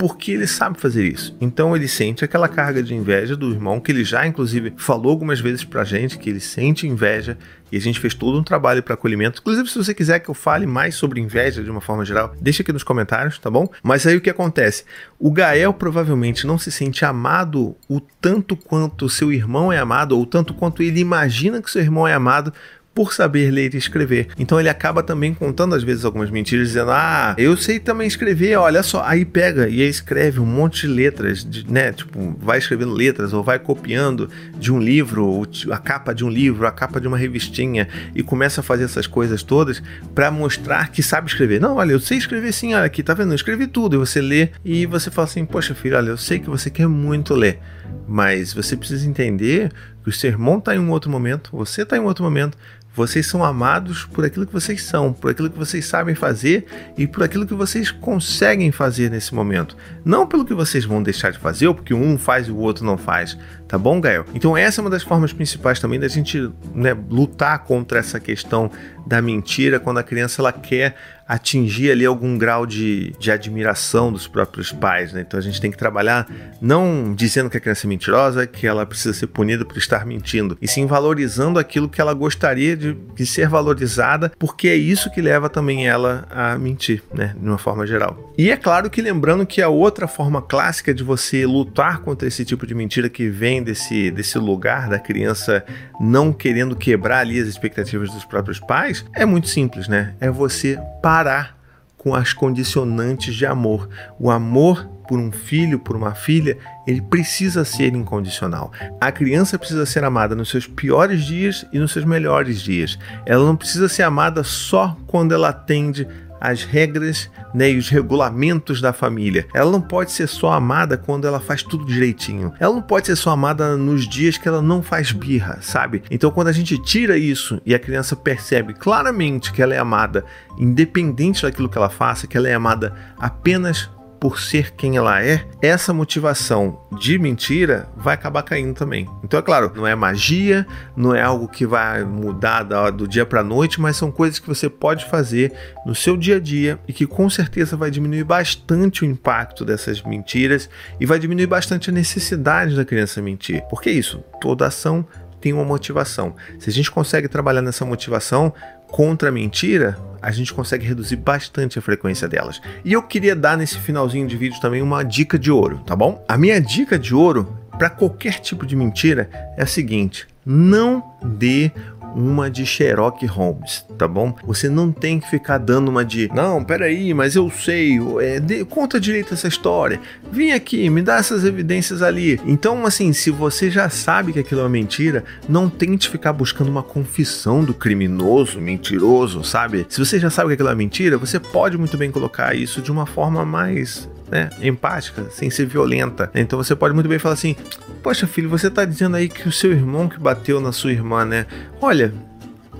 porque 0.03 0.33
ele 0.33 0.45
sabe 0.47 0.77
fazer 0.81 1.07
isso. 1.07 1.33
Então 1.39 1.73
ele 1.73 1.87
sente 1.87 2.25
aquela 2.25 2.49
carga 2.49 2.83
de 2.83 2.93
inveja 2.93 3.37
do 3.37 3.49
irmão, 3.49 3.79
que 3.79 3.89
ele 3.89 4.03
já 4.03 4.27
inclusive 4.27 4.73
falou 4.75 5.09
algumas 5.09 5.39
vezes 5.39 5.63
pra 5.63 5.85
gente 5.85 6.17
que 6.17 6.29
ele 6.29 6.41
sente 6.41 6.85
inveja 6.85 7.37
e 7.71 7.77
a 7.77 7.79
gente 7.79 8.01
fez 8.01 8.13
todo 8.13 8.37
um 8.37 8.43
trabalho 8.43 8.83
para 8.83 8.95
acolhimento. 8.95 9.39
Inclusive, 9.39 9.69
se 9.69 9.77
você 9.77 9.93
quiser 9.93 10.19
que 10.19 10.29
eu 10.29 10.33
fale 10.33 10.67
mais 10.67 10.95
sobre 10.95 11.21
inveja 11.21 11.63
de 11.63 11.71
uma 11.71 11.79
forma 11.79 12.03
geral, 12.03 12.35
deixa 12.41 12.63
aqui 12.63 12.73
nos 12.73 12.83
comentários, 12.83 13.39
tá 13.39 13.49
bom? 13.49 13.65
Mas 13.81 14.05
aí 14.05 14.17
o 14.17 14.21
que 14.21 14.29
acontece? 14.29 14.83
O 15.17 15.31
Gael 15.31 15.73
provavelmente 15.73 16.45
não 16.45 16.57
se 16.57 16.69
sente 16.69 17.05
amado 17.05 17.73
o 17.87 18.01
tanto 18.01 18.57
quanto 18.57 19.07
seu 19.07 19.31
irmão 19.31 19.71
é 19.71 19.79
amado, 19.79 20.17
ou 20.17 20.25
tanto 20.25 20.53
quanto 20.53 20.83
ele 20.83 20.99
imagina 20.99 21.61
que 21.61 21.71
seu 21.71 21.81
irmão 21.81 22.05
é 22.05 22.13
amado 22.13 22.51
por 22.93 23.13
saber 23.13 23.49
ler 23.49 23.73
e 23.73 23.77
escrever. 23.77 24.27
Então 24.37 24.59
ele 24.59 24.69
acaba 24.69 25.01
também 25.01 25.33
contando 25.33 25.73
às 25.75 25.83
vezes 25.83 26.05
algumas 26.05 26.29
mentiras, 26.29 26.67
dizendo: 26.67 26.91
Ah, 26.91 27.35
eu 27.37 27.57
sei 27.57 27.79
também 27.79 28.07
escrever, 28.07 28.55
olha 28.57 28.83
só. 28.83 29.03
Aí 29.03 29.25
pega 29.25 29.67
e 29.67 29.81
aí 29.81 29.89
escreve 29.89 30.39
um 30.39 30.45
monte 30.45 30.81
de 30.81 30.87
letras, 30.87 31.43
de, 31.43 31.69
né? 31.71 31.91
Tipo, 31.91 32.35
vai 32.39 32.59
escrevendo 32.59 32.93
letras 32.93 33.33
ou 33.33 33.43
vai 33.43 33.57
copiando 33.57 34.29
de 34.57 34.71
um 34.71 34.79
livro, 34.79 35.43
a 35.71 35.77
capa 35.77 36.13
de 36.13 36.23
um 36.23 36.29
livro, 36.29 36.67
a 36.67 36.71
capa 36.71 37.01
de 37.01 37.07
uma 37.07 37.17
revistinha 37.17 37.87
e 38.13 38.21
começa 38.21 38.61
a 38.61 38.63
fazer 38.63 38.83
essas 38.83 39.07
coisas 39.07 39.41
todas 39.41 39.81
para 40.13 40.29
mostrar 40.29 40.89
que 40.89 41.01
sabe 41.01 41.27
escrever. 41.27 41.59
Não, 41.59 41.77
olha, 41.77 41.93
eu 41.93 41.99
sei 41.99 42.17
escrever 42.17 42.53
sim, 42.53 42.73
olha 42.73 42.85
aqui, 42.85 43.01
tá 43.01 43.13
vendo? 43.13 43.31
Eu 43.31 43.35
escrevi 43.35 43.67
tudo. 43.67 43.95
E 43.95 43.97
você 43.97 44.21
lê 44.21 44.49
e 44.63 44.85
você 44.85 45.09
fala 45.09 45.27
assim: 45.27 45.45
Poxa, 45.45 45.73
filho, 45.73 45.97
olha, 45.97 46.09
eu 46.09 46.17
sei 46.17 46.39
que 46.39 46.49
você 46.49 46.69
quer 46.69 46.87
muito 46.87 47.33
ler, 47.33 47.59
mas 48.07 48.53
você 48.53 48.77
precisa 48.77 49.07
entender 49.07 49.71
que 50.03 50.09
o 50.09 50.11
seu 50.11 50.29
irmão 50.29 50.57
está 50.57 50.75
em 50.75 50.79
um 50.79 50.91
outro 50.91 51.09
momento, 51.09 51.49
você 51.53 51.83
está 51.83 51.95
em 51.95 52.01
um 52.01 52.05
outro 52.05 52.23
momento, 52.23 52.57
vocês 52.95 53.25
são 53.25 53.43
amados 53.43 54.05
por 54.05 54.23
aquilo 54.23 54.45
que 54.45 54.53
vocês 54.53 54.83
são, 54.83 55.11
por 55.11 55.31
aquilo 55.31 55.49
que 55.49 55.57
vocês 55.57 55.85
sabem 55.85 56.13
fazer 56.13 56.65
e 56.95 57.07
por 57.07 57.23
aquilo 57.23 57.45
que 57.45 57.53
vocês 57.53 57.89
conseguem 57.89 58.71
fazer 58.71 59.09
nesse 59.09 59.33
momento. 59.33 59.75
Não 60.05 60.27
pelo 60.27 60.45
que 60.45 60.53
vocês 60.53 60.85
vão 60.85 61.01
deixar 61.01 61.31
de 61.31 61.39
fazer 61.39 61.67
ou 61.67 61.73
porque 61.73 61.93
um 61.93 62.17
faz 62.17 62.47
e 62.47 62.51
o 62.51 62.57
outro 62.57 62.85
não 62.85 62.97
faz. 62.97 63.37
Tá 63.67 63.77
bom, 63.79 63.99
Gael? 63.99 64.25
Então, 64.35 64.55
essa 64.55 64.79
é 64.79 64.81
uma 64.83 64.89
das 64.89 65.01
formas 65.01 65.33
principais 65.33 65.79
também 65.79 65.99
da 65.99 66.07
gente 66.07 66.51
né, 66.75 66.95
lutar 67.09 67.63
contra 67.63 67.97
essa 67.97 68.19
questão 68.19 68.69
da 69.05 69.21
mentira 69.21 69.79
quando 69.79 69.97
a 69.97 70.03
criança 70.03 70.41
ela 70.41 70.53
quer 70.53 70.95
atingir 71.27 71.91
ali 71.91 72.05
algum 72.05 72.37
grau 72.37 72.65
de, 72.65 73.11
de 73.17 73.31
admiração 73.31 74.11
dos 74.11 74.27
próprios 74.27 74.71
pais, 74.71 75.13
né? 75.13 75.21
Então 75.21 75.39
a 75.39 75.43
gente 75.43 75.59
tem 75.59 75.71
que 75.71 75.77
trabalhar 75.77 76.27
não 76.61 77.13
dizendo 77.15 77.49
que 77.49 77.57
a 77.57 77.59
criança 77.59 77.87
é 77.87 77.89
mentirosa, 77.89 78.45
que 78.45 78.67
ela 78.67 78.85
precisa 78.85 79.13
ser 79.13 79.27
punida 79.27 79.63
por 79.63 79.77
estar 79.77 80.05
mentindo, 80.05 80.57
e 80.61 80.67
sim 80.67 80.85
valorizando 80.85 81.59
aquilo 81.59 81.87
que 81.87 82.01
ela 82.01 82.13
gostaria 82.13 82.75
de, 82.75 82.82
de 83.15 83.25
ser 83.25 83.47
valorizada, 83.47 84.31
porque 84.37 84.67
é 84.67 84.75
isso 84.75 85.11
que 85.11 85.21
leva 85.21 85.49
também 85.49 85.87
ela 85.87 86.25
a 86.29 86.57
mentir, 86.57 87.01
né? 87.13 87.35
De 87.39 87.47
uma 87.47 87.57
forma 87.57 87.87
geral. 87.87 88.33
E 88.37 88.51
é 88.51 88.57
claro 88.57 88.89
que 88.89 89.01
lembrando 89.01 89.45
que 89.45 89.61
a 89.61 89.69
outra 89.69 90.07
forma 90.07 90.41
clássica 90.41 90.93
de 90.93 91.03
você 91.03 91.45
lutar 91.45 91.99
contra 91.99 92.27
esse 92.27 92.43
tipo 92.43 92.65
de 92.67 92.75
mentira 92.75 93.09
que 93.09 93.29
vem 93.29 93.63
desse, 93.63 94.11
desse 94.11 94.37
lugar 94.37 94.89
da 94.89 94.99
criança 94.99 95.63
não 95.99 96.33
querendo 96.33 96.75
quebrar 96.75 97.19
ali 97.19 97.39
as 97.39 97.47
expectativas 97.47 98.11
dos 98.11 98.25
próprios 98.25 98.59
pais 98.59 99.05
é 99.13 99.25
muito 99.25 99.47
simples, 99.47 99.87
né? 99.87 100.15
É 100.19 100.29
você 100.29 100.79
parar 101.01 101.57
com 101.97 102.13
as 102.13 102.33
condicionantes 102.33 103.33
de 103.33 103.45
amor. 103.45 103.87
O 104.19 104.29
amor 104.29 104.85
por 105.07 105.19
um 105.19 105.31
filho, 105.31 105.79
por 105.79 105.95
uma 105.95 106.13
filha, 106.13 106.57
ele 106.85 107.01
precisa 107.01 107.63
ser 107.63 107.93
incondicional. 107.95 108.71
A 108.99 109.11
criança 109.11 109.57
precisa 109.57 109.85
ser 109.85 110.03
amada 110.03 110.35
nos 110.35 110.49
seus 110.49 110.67
piores 110.67 111.23
dias 111.23 111.65
e 111.71 111.79
nos 111.79 111.91
seus 111.91 112.05
melhores 112.05 112.61
dias. 112.61 112.97
Ela 113.25 113.45
não 113.45 113.55
precisa 113.55 113.87
ser 113.87 114.03
amada 114.03 114.43
só 114.43 114.97
quando 115.07 115.33
ela 115.33 115.49
atende 115.49 116.07
as 116.43 116.65
regras 116.65 117.31
né, 117.53 117.71
e 117.71 117.77
os 117.77 117.87
regulamentos 117.87 118.81
da 118.81 118.91
família. 118.91 119.47
Ela 119.53 119.71
não 119.71 119.79
pode 119.79 120.11
ser 120.11 120.27
só 120.27 120.51
amada 120.51 120.97
quando 120.97 121.25
ela 121.25 121.39
faz 121.39 121.63
tudo 121.63 121.85
direitinho. 121.85 122.51
Ela 122.59 122.73
não 122.73 122.81
pode 122.81 123.07
ser 123.07 123.15
só 123.15 123.29
amada 123.29 123.77
nos 123.77 124.05
dias 124.05 124.37
que 124.37 124.45
ela 124.45 124.61
não 124.61 124.83
faz 124.83 125.13
birra, 125.13 125.59
sabe? 125.61 126.03
Então, 126.11 126.29
quando 126.31 126.49
a 126.49 126.51
gente 126.51 126.77
tira 126.77 127.17
isso 127.17 127.61
e 127.65 127.73
a 127.73 127.79
criança 127.79 128.13
percebe 128.13 128.73
claramente 128.73 129.53
que 129.53 129.61
ela 129.61 129.73
é 129.73 129.79
amada, 129.79 130.25
independente 130.59 131.43
daquilo 131.43 131.69
que 131.69 131.77
ela 131.77 131.89
faça, 131.89 132.27
que 132.27 132.35
ela 132.35 132.49
é 132.49 132.53
amada 132.53 132.93
apenas 133.17 133.89
por 134.23 134.39
ser 134.39 134.71
quem 134.71 134.95
ela 134.95 135.21
é, 135.21 135.45
essa 135.61 135.91
motivação 135.93 136.79
de 136.97 137.19
mentira 137.19 137.89
vai 137.93 138.13
acabar 138.13 138.41
caindo 138.41 138.73
também. 138.73 139.05
Então, 139.21 139.37
é 139.37 139.43
claro, 139.43 139.69
não 139.75 139.85
é 139.85 139.93
magia, 139.95 140.65
não 140.95 141.13
é 141.13 141.21
algo 141.21 141.45
que 141.45 141.67
vai 141.67 142.05
mudar 142.05 142.63
do 142.91 143.05
dia 143.05 143.25
para 143.25 143.43
noite, 143.43 143.81
mas 143.81 143.97
são 143.97 144.09
coisas 144.09 144.39
que 144.39 144.47
você 144.47 144.69
pode 144.69 145.03
fazer 145.07 145.51
no 145.85 145.93
seu 145.93 146.15
dia 146.15 146.37
a 146.37 146.39
dia 146.39 146.79
e 146.87 146.93
que 146.93 147.05
com 147.05 147.29
certeza 147.29 147.75
vai 147.75 147.91
diminuir 147.91 148.23
bastante 148.23 149.03
o 149.03 149.05
impacto 149.05 149.65
dessas 149.65 150.01
mentiras 150.01 150.69
e 151.01 151.05
vai 151.05 151.19
diminuir 151.19 151.47
bastante 151.47 151.89
a 151.89 151.93
necessidade 151.93 152.77
da 152.77 152.85
criança 152.85 153.21
mentir. 153.21 153.61
Porque 153.69 153.89
é 153.89 153.93
isso, 153.93 154.23
toda 154.39 154.65
ação 154.65 155.05
tem 155.41 155.51
uma 155.51 155.65
motivação. 155.65 156.33
Se 156.57 156.69
a 156.69 156.73
gente 156.73 156.89
consegue 156.89 157.27
trabalhar 157.27 157.61
nessa 157.61 157.83
motivação 157.83 158.53
contra 158.93 159.29
a 159.29 159.31
mentira, 159.31 159.97
a 160.21 160.29
gente 160.29 160.53
consegue 160.53 160.85
reduzir 160.85 161.15
bastante 161.15 161.79
a 161.79 161.81
frequência 161.81 162.27
delas. 162.27 162.61
E 162.85 162.93
eu 162.93 163.01
queria 163.01 163.35
dar 163.35 163.57
nesse 163.57 163.79
finalzinho 163.79 164.27
de 164.27 164.37
vídeo 164.37 164.61
também 164.61 164.83
uma 164.83 165.01
dica 165.01 165.37
de 165.39 165.49
ouro, 165.49 165.79
tá 165.79 165.95
bom? 165.95 166.23
A 166.27 166.37
minha 166.37 166.61
dica 166.61 166.99
de 166.99 167.15
ouro 167.15 167.57
para 167.71 167.89
qualquer 167.89 168.39
tipo 168.39 168.67
de 168.67 168.75
mentira 168.75 169.27
é 169.57 169.63
a 169.63 169.65
seguinte: 169.65 170.27
não 170.45 171.03
dê 171.23 171.71
uma 172.15 172.49
de 172.49 172.65
Sherlock 172.65 173.25
Holmes, 173.25 173.85
tá 173.97 174.07
bom? 174.07 174.35
Você 174.45 174.69
não 174.69 174.91
tem 174.91 175.19
que 175.19 175.29
ficar 175.29 175.57
dando 175.57 175.89
uma 175.89 176.03
de, 176.05 176.29
não, 176.33 176.63
peraí, 176.63 177.13
mas 177.13 177.35
eu 177.35 177.49
sei, 177.49 177.99
é, 178.19 178.39
de, 178.39 178.63
conta 178.65 178.99
direito 178.99 179.33
essa 179.33 179.47
história, 179.47 179.99
vem 180.31 180.53
aqui, 180.53 180.89
me 180.89 181.01
dá 181.01 181.17
essas 181.17 181.43
evidências 181.43 182.01
ali. 182.01 182.39
Então, 182.45 182.85
assim, 182.85 183.13
se 183.13 183.31
você 183.31 183.69
já 183.69 183.89
sabe 183.89 184.33
que 184.33 184.39
aquilo 184.39 184.61
é 184.61 184.63
uma 184.63 184.69
mentira, 184.69 185.23
não 185.47 185.69
tente 185.69 186.09
ficar 186.09 186.33
buscando 186.33 186.69
uma 186.69 186.83
confissão 186.83 187.63
do 187.63 187.73
criminoso, 187.73 188.59
mentiroso, 188.59 189.43
sabe? 189.43 189.85
Se 189.89 189.99
você 189.99 190.19
já 190.19 190.29
sabe 190.29 190.49
que 190.49 190.53
aquilo 190.53 190.69
é 190.69 190.75
mentira, 190.75 191.17
você 191.17 191.39
pode 191.39 191.77
muito 191.77 191.97
bem 191.97 192.11
colocar 192.11 192.55
isso 192.55 192.81
de 192.81 192.91
uma 192.91 193.05
forma 193.05 193.45
mais 193.45 194.09
né, 194.33 194.49
empática, 194.59 195.29
sem 195.29 195.51
ser 195.51 195.67
violenta. 195.67 196.31
Então 196.33 196.57
você 196.57 196.75
pode 196.75 196.95
muito 196.95 197.07
bem 197.07 197.19
falar 197.19 197.35
assim: 197.35 197.55
Poxa, 198.01 198.25
filho, 198.25 198.49
você 198.49 198.69
tá 198.69 198.83
dizendo 198.83 199.15
aí 199.15 199.29
que 199.29 199.47
o 199.47 199.51
seu 199.51 199.71
irmão 199.71 200.09
que 200.09 200.19
bateu 200.19 200.59
na 200.59 200.71
sua 200.71 200.91
irmã, 200.91 201.23
né? 201.23 201.45
Olha, 201.79 202.11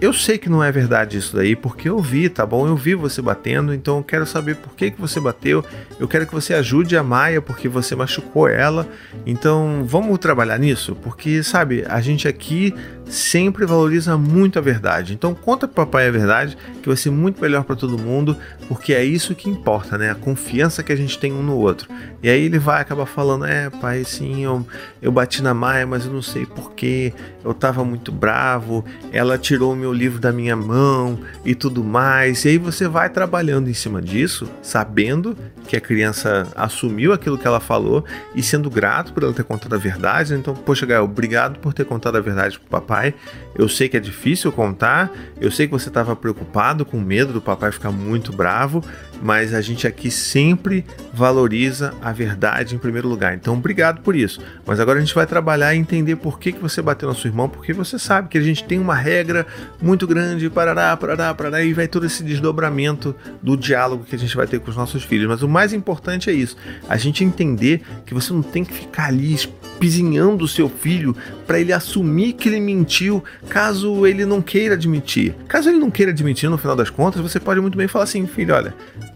eu 0.03 0.11
sei 0.11 0.37
que 0.37 0.49
não 0.49 0.61
é 0.61 0.69
verdade 0.69 1.17
isso 1.17 1.33
daí, 1.33 1.55
porque 1.55 1.87
eu 1.87 1.97
vi, 1.99 2.27
tá 2.27 2.45
bom? 2.45 2.67
Eu 2.67 2.75
vi 2.75 2.93
você 2.93 3.21
batendo, 3.21 3.73
então 3.73 3.99
eu 3.99 4.03
quero 4.03 4.25
saber 4.25 4.57
por 4.57 4.75
que, 4.75 4.91
que 4.91 4.99
você 4.99 5.17
bateu. 5.17 5.63
Eu 5.97 6.09
quero 6.09 6.27
que 6.27 6.33
você 6.33 6.53
ajude 6.53 6.97
a 6.97 7.01
Maia 7.01 7.41
porque 7.41 7.69
você 7.69 7.95
machucou 7.95 8.49
ela. 8.49 8.85
Então 9.25 9.85
vamos 9.85 10.19
trabalhar 10.19 10.57
nisso, 10.57 10.93
porque 11.01 11.41
sabe, 11.41 11.85
a 11.87 12.01
gente 12.01 12.27
aqui 12.27 12.75
sempre 13.05 13.65
valoriza 13.65 14.17
muito 14.17 14.59
a 14.59 14.61
verdade. 14.61 15.13
Então 15.13 15.33
conta 15.33 15.69
pro 15.69 15.85
papai 15.85 16.09
a 16.09 16.11
verdade, 16.11 16.57
que 16.81 16.89
vai 16.89 16.97
ser 16.97 17.09
muito 17.09 17.41
melhor 17.41 17.63
para 17.63 17.75
todo 17.75 17.97
mundo, 17.97 18.35
porque 18.67 18.93
é 18.93 19.05
isso 19.05 19.33
que 19.33 19.49
importa, 19.49 19.97
né? 19.97 20.11
A 20.11 20.15
confiança 20.15 20.83
que 20.83 20.91
a 20.91 20.97
gente 20.97 21.17
tem 21.17 21.31
um 21.31 21.41
no 21.41 21.55
outro. 21.55 21.87
E 22.21 22.29
aí 22.29 22.43
ele 22.43 22.59
vai 22.59 22.81
acabar 22.81 23.05
falando: 23.05 23.45
"É, 23.45 23.69
pai, 23.69 24.03
sim, 24.03 24.43
eu, 24.43 24.67
eu 25.01 25.13
bati 25.13 25.41
na 25.41 25.53
Maia, 25.53 25.87
mas 25.87 26.05
eu 26.05 26.11
não 26.11 26.21
sei 26.21 26.45
porquê. 26.45 27.13
Eu 27.43 27.53
tava 27.53 27.85
muito 27.85 28.11
bravo. 28.11 28.83
Ela 29.11 29.37
tirou 29.37 29.71
o 29.73 29.75
meu 29.75 29.92
livro 29.93 30.19
da 30.19 30.31
minha 30.31 30.55
mão 30.55 31.19
e 31.45 31.55
tudo 31.55 31.83
mais". 31.83 32.45
E 32.45 32.49
aí 32.49 32.57
você 32.57 32.87
vai 32.87 33.09
trabalhando 33.09 33.69
em 33.69 33.73
cima 33.73 34.01
disso, 34.01 34.49
sabendo 34.61 35.37
que 35.67 35.75
a 35.75 35.81
criança 35.81 36.47
assumiu 36.55 37.13
aquilo 37.13 37.37
que 37.37 37.47
ela 37.47 37.59
falou 37.59 38.03
e 38.35 38.43
sendo 38.43 38.69
grato 38.69 39.13
por 39.13 39.23
ela 39.23 39.33
ter 39.33 39.43
contado 39.43 39.73
a 39.73 39.77
verdade. 39.77 40.33
Então, 40.33 40.53
poxa, 40.53 40.85
Gael, 40.85 41.03
obrigado 41.03 41.59
por 41.59 41.73
ter 41.73 41.85
contado 41.85 42.17
a 42.17 42.21
verdade 42.21 42.59
pro 42.59 42.69
papai. 42.69 43.13
Eu 43.55 43.69
sei 43.69 43.87
que 43.87 43.97
é 43.97 43.99
difícil 43.99 44.51
contar, 44.51 45.11
eu 45.39 45.51
sei 45.51 45.67
que 45.67 45.73
você 45.73 45.89
estava 45.89 46.15
preocupado, 46.15 46.85
com 46.85 46.99
medo 46.99 47.31
do 47.31 47.41
papai 47.41 47.71
ficar 47.71 47.91
muito 47.91 48.33
bravo, 48.33 48.83
mas 49.23 49.53
a 49.53 49.61
gente 49.61 49.87
aqui 49.87 50.11
sempre 50.11 50.85
valoriza 51.13 51.93
a 52.01 52.11
verdade 52.11 52.75
em 52.75 52.77
primeiro 52.77 53.07
lugar. 53.07 53.33
Então, 53.33 53.53
obrigado 53.53 54.01
por 54.01 54.17
isso. 54.17 54.41
Mas 54.65 54.81
agora 54.81 54.99
a 54.99 55.01
gente 55.01 55.15
vai 55.15 55.25
trabalhar 55.25 55.73
e 55.73 55.77
entender 55.77 56.17
por 56.17 56.37
que, 56.37 56.51
que 56.51 56.59
você 56.59 56.81
bateu 56.81 57.07
na 57.07 57.15
sua 57.15 57.29
irmã, 57.29 57.47
porque 57.47 57.71
você 57.71 57.97
sabe 57.97 58.27
que 58.27 58.37
a 58.37 58.41
gente 58.41 58.65
tem 58.65 58.77
uma 58.77 58.95
regra 58.95 59.47
muito 59.81 60.05
grande, 60.05 60.49
parará, 60.49 60.97
parará, 60.97 61.33
parará, 61.33 61.63
e 61.63 61.71
vai 61.71 61.87
todo 61.87 62.05
esse 62.05 62.21
desdobramento 62.21 63.15
do 63.41 63.55
diálogo 63.55 64.03
que 64.03 64.13
a 64.13 64.19
gente 64.19 64.35
vai 64.35 64.45
ter 64.45 64.59
com 64.59 64.69
os 64.69 64.75
nossos 64.75 65.03
filhos. 65.03 65.29
Mas 65.29 65.41
o 65.41 65.47
mais 65.47 65.71
importante 65.71 66.29
é 66.29 66.33
isso: 66.33 66.57
a 66.89 66.97
gente 66.97 67.23
entender 67.23 67.81
que 68.05 68.13
você 68.13 68.33
não 68.33 68.43
tem 68.43 68.65
que 68.65 68.73
ficar 68.73 69.05
ali 69.05 69.33
espizinhando 69.33 70.43
o 70.43 70.47
seu 70.49 70.67
filho 70.67 71.15
para 71.47 71.59
ele 71.59 71.71
assumir 71.71 72.33
que 72.33 72.49
ele 72.49 72.59
mentiu, 72.59 73.23
caso 73.47 74.05
ele 74.05 74.25
não 74.25 74.41
queira 74.41 74.75
admitir. 74.75 75.33
Caso 75.47 75.69
ele 75.69 75.79
não 75.79 75.89
queira 75.89 76.11
admitir, 76.11 76.49
no 76.49 76.57
final 76.57 76.75
das 76.75 76.89
contas, 76.89 77.21
você 77.21 77.39
pode 77.39 77.61
muito 77.61 77.77
bem 77.77 77.87
falar 77.87 78.03
assim, 78.03 78.25
filho, 78.27 78.53
olha, 78.53 78.73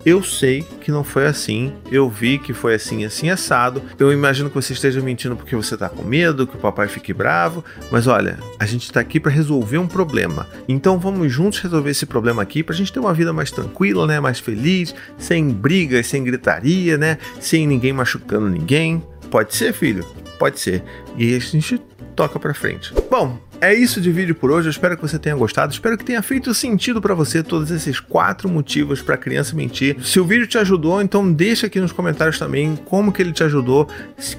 eu 0.07 0.23
sei 0.23 0.65
que 0.79 0.89
não 0.89 1.03
foi 1.03 1.27
assim, 1.27 1.73
eu 1.91 2.09
vi 2.09 2.39
que 2.39 2.53
foi 2.53 2.75
assim, 2.75 3.03
assim, 3.03 3.29
assado. 3.29 3.83
Eu 3.99 4.13
imagino 4.13 4.47
que 4.47 4.55
você 4.55 4.71
esteja 4.71 5.01
mentindo 5.01 5.35
porque 5.35 5.53
você 5.53 5.75
tá 5.75 5.89
com 5.89 6.01
medo, 6.01 6.47
que 6.47 6.55
o 6.55 6.59
papai 6.59 6.87
fique 6.87 7.11
bravo, 7.11 7.61
mas 7.91 8.07
olha, 8.07 8.39
a 8.57 8.65
gente 8.65 8.89
tá 8.89 9.01
aqui 9.01 9.19
para 9.19 9.29
resolver 9.29 9.77
um 9.77 9.85
problema. 9.85 10.47
Então 10.65 10.97
vamos 10.97 11.29
juntos 11.29 11.59
resolver 11.59 11.89
esse 11.89 12.05
problema 12.05 12.41
aqui 12.41 12.63
pra 12.63 12.73
gente 12.73 12.93
ter 12.93 13.01
uma 13.01 13.13
vida 13.13 13.33
mais 13.33 13.51
tranquila, 13.51 14.07
né, 14.07 14.17
mais 14.17 14.39
feliz, 14.39 14.95
sem 15.17 15.49
brigas, 15.49 16.07
sem 16.07 16.23
gritaria, 16.23 16.97
né, 16.97 17.17
sem 17.41 17.67
ninguém 17.67 17.91
machucando 17.91 18.47
ninguém. 18.47 19.03
Pode 19.29 19.53
ser, 19.57 19.73
filho? 19.73 20.05
Pode 20.39 20.57
ser. 20.57 20.85
E 21.17 21.35
a 21.35 21.39
gente 21.39 21.81
toca 22.15 22.39
pra 22.39 22.53
frente. 22.53 22.93
Bom, 23.11 23.37
é 23.59 23.73
isso 23.73 23.99
de 23.99 24.11
vídeo 24.11 24.35
por 24.35 24.51
hoje. 24.51 24.67
Eu 24.67 24.71
espero 24.71 24.95
que 24.95 25.01
você 25.01 25.17
tenha 25.17 25.35
gostado. 25.35 25.73
Espero 25.73 25.97
que 25.97 26.03
tenha 26.03 26.21
feito 26.21 26.53
sentido 26.53 27.01
para 27.01 27.13
você 27.13 27.41
todos 27.41 27.71
esses 27.71 27.99
quatro 27.99 28.47
motivos 28.47 29.01
para 29.01 29.17
criança 29.17 29.55
mentir. 29.55 29.97
Se 30.03 30.19
o 30.19 30.25
vídeo 30.25 30.45
te 30.45 30.57
ajudou, 30.57 31.01
então 31.01 31.31
deixa 31.31 31.67
aqui 31.67 31.79
nos 31.79 31.91
comentários 31.91 32.37
também 32.37 32.75
como 32.85 33.11
que 33.11 33.21
ele 33.21 33.31
te 33.31 33.43
ajudou, 33.43 33.87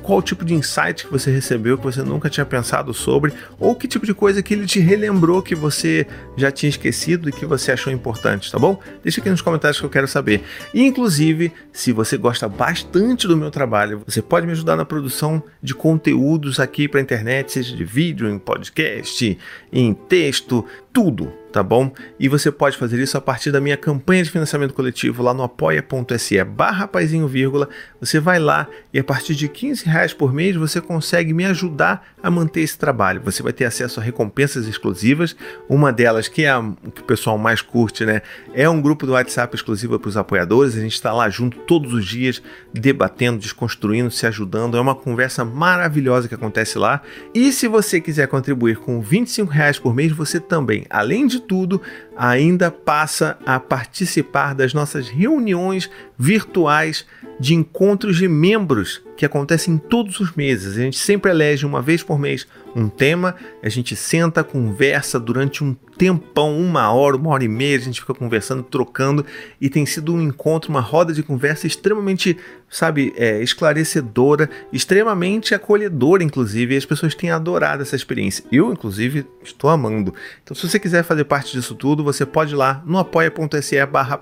qual 0.02 0.22
tipo 0.22 0.44
de 0.44 0.54
insight 0.54 1.04
que 1.04 1.10
você 1.10 1.30
recebeu 1.30 1.76
que 1.76 1.84
você 1.84 2.02
nunca 2.02 2.30
tinha 2.30 2.46
pensado 2.46 2.94
sobre, 2.94 3.32
ou 3.58 3.74
que 3.74 3.88
tipo 3.88 4.06
de 4.06 4.14
coisa 4.14 4.42
que 4.42 4.54
ele 4.54 4.66
te 4.66 4.78
relembrou 4.78 5.42
que 5.42 5.54
você 5.54 6.06
já 6.36 6.50
tinha 6.50 6.70
esquecido 6.70 7.28
e 7.28 7.32
que 7.32 7.46
você 7.46 7.72
achou 7.72 7.92
importante, 7.92 8.50
tá 8.50 8.58
bom? 8.58 8.80
Deixa 9.02 9.20
aqui 9.20 9.30
nos 9.30 9.42
comentários 9.42 9.80
que 9.80 9.86
eu 9.86 9.90
quero 9.90 10.06
saber. 10.06 10.42
E, 10.72 10.82
inclusive, 10.82 11.52
se 11.72 11.92
você 11.92 12.16
gosta 12.16 12.48
bastante 12.48 13.26
do 13.26 13.36
meu 13.36 13.50
trabalho, 13.50 14.02
você 14.06 14.22
pode 14.22 14.46
me 14.46 14.52
ajudar 14.52 14.76
na 14.76 14.84
produção 14.84 15.42
de 15.62 15.74
conteúdos 15.74 16.60
aqui 16.60 16.86
para 16.88 17.00
internet, 17.00 17.52
seja 17.52 17.76
de 17.76 17.84
vídeo, 17.84 18.28
em 18.28 18.38
podcast 18.38 19.07
podcast, 19.08 19.38
em 19.72 19.94
texto, 19.94 20.64
tudo 20.98 21.32
tá 21.52 21.62
bom? 21.62 21.92
E 22.18 22.28
você 22.28 22.52
pode 22.52 22.76
fazer 22.76 22.98
isso 23.00 23.16
a 23.16 23.20
partir 23.20 23.50
da 23.50 23.60
minha 23.60 23.76
campanha 23.76 24.22
de 24.22 24.30
financiamento 24.30 24.74
coletivo 24.74 25.22
lá 25.22 25.32
no 25.32 25.42
apoia.se 25.42 26.44
barra 26.44 26.86
paizinho 26.86 27.26
vírgula. 27.26 27.68
Você 28.00 28.20
vai 28.20 28.38
lá 28.38 28.68
e 28.92 28.98
a 28.98 29.04
partir 29.04 29.34
de 29.34 29.48
15 29.48 29.86
reais 29.86 30.12
por 30.12 30.32
mês 30.32 30.56
você 30.56 30.80
consegue 30.80 31.32
me 31.32 31.44
ajudar 31.46 32.06
a 32.22 32.30
manter 32.30 32.60
esse 32.60 32.78
trabalho. 32.78 33.20
Você 33.24 33.42
vai 33.42 33.52
ter 33.52 33.64
acesso 33.64 34.00
a 34.00 34.02
recompensas 34.02 34.66
exclusivas. 34.66 35.34
Uma 35.68 35.92
delas, 35.92 36.28
que 36.28 36.44
é 36.44 36.50
a 36.50 36.62
que 36.94 37.00
o 37.00 37.04
pessoal 37.04 37.38
mais 37.38 37.62
curte, 37.62 38.04
né? 38.04 38.22
É 38.52 38.68
um 38.68 38.80
grupo 38.80 39.06
do 39.06 39.12
WhatsApp 39.12 39.54
exclusivo 39.54 39.98
para 39.98 40.08
os 40.08 40.16
apoiadores. 40.16 40.76
A 40.76 40.80
gente 40.80 40.94
está 40.94 41.12
lá 41.12 41.28
junto 41.28 41.58
todos 41.60 41.92
os 41.92 42.06
dias, 42.06 42.42
debatendo, 42.72 43.38
desconstruindo, 43.38 44.10
se 44.10 44.26
ajudando. 44.26 44.76
É 44.76 44.80
uma 44.80 44.94
conversa 44.94 45.44
maravilhosa 45.44 46.28
que 46.28 46.34
acontece 46.34 46.78
lá. 46.78 47.00
E 47.34 47.52
se 47.52 47.66
você 47.68 48.00
quiser 48.00 48.26
contribuir 48.28 48.76
com 48.76 49.00
25 49.00 49.50
reais 49.50 49.78
por 49.78 49.94
mês, 49.94 50.12
você 50.12 50.38
também, 50.40 50.84
além 50.90 51.26
de 51.26 51.40
tudo, 51.40 51.80
ainda 52.16 52.70
passa 52.70 53.38
a 53.44 53.58
participar 53.58 54.54
das 54.54 54.72
nossas 54.74 55.08
reuniões 55.08 55.90
virtuais 56.18 57.06
de 57.38 57.54
encontros 57.54 58.16
de 58.16 58.28
membros 58.28 59.02
que 59.18 59.26
acontecem 59.26 59.76
todos 59.76 60.20
os 60.20 60.32
meses. 60.36 60.78
A 60.78 60.82
gente 60.82 60.96
sempre 60.96 61.32
elege 61.32 61.66
uma 61.66 61.82
vez 61.82 62.04
por 62.04 62.20
mês 62.20 62.46
um 62.76 62.88
tema, 62.88 63.34
a 63.60 63.68
gente 63.68 63.96
senta, 63.96 64.44
conversa 64.44 65.18
durante 65.18 65.64
um 65.64 65.74
tempão, 65.96 66.56
uma 66.56 66.92
hora, 66.92 67.16
uma 67.16 67.30
hora 67.30 67.42
e 67.42 67.48
meia, 67.48 67.76
a 67.76 67.80
gente 67.80 68.00
fica 68.00 68.14
conversando, 68.14 68.62
trocando, 68.62 69.26
e 69.60 69.68
tem 69.68 69.84
sido 69.84 70.14
um 70.14 70.22
encontro, 70.22 70.70
uma 70.70 70.80
roda 70.80 71.12
de 71.12 71.24
conversa 71.24 71.66
extremamente, 71.66 72.36
sabe, 72.70 73.12
é, 73.16 73.42
esclarecedora, 73.42 74.48
extremamente 74.72 75.52
acolhedora, 75.52 76.22
inclusive, 76.22 76.74
e 76.74 76.78
as 76.78 76.84
pessoas 76.84 77.16
têm 77.16 77.30
adorado 77.30 77.82
essa 77.82 77.96
experiência. 77.96 78.44
Eu, 78.52 78.72
inclusive, 78.72 79.26
estou 79.42 79.68
amando. 79.68 80.14
Então, 80.44 80.54
se 80.54 80.68
você 80.68 80.78
quiser 80.78 81.02
fazer 81.02 81.24
parte 81.24 81.50
disso 81.52 81.74
tudo, 81.74 82.04
você 82.04 82.24
pode 82.24 82.54
ir 82.54 82.56
lá 82.56 82.80
no 82.86 82.98
apoia.se 82.98 83.84
barra. 83.86 84.20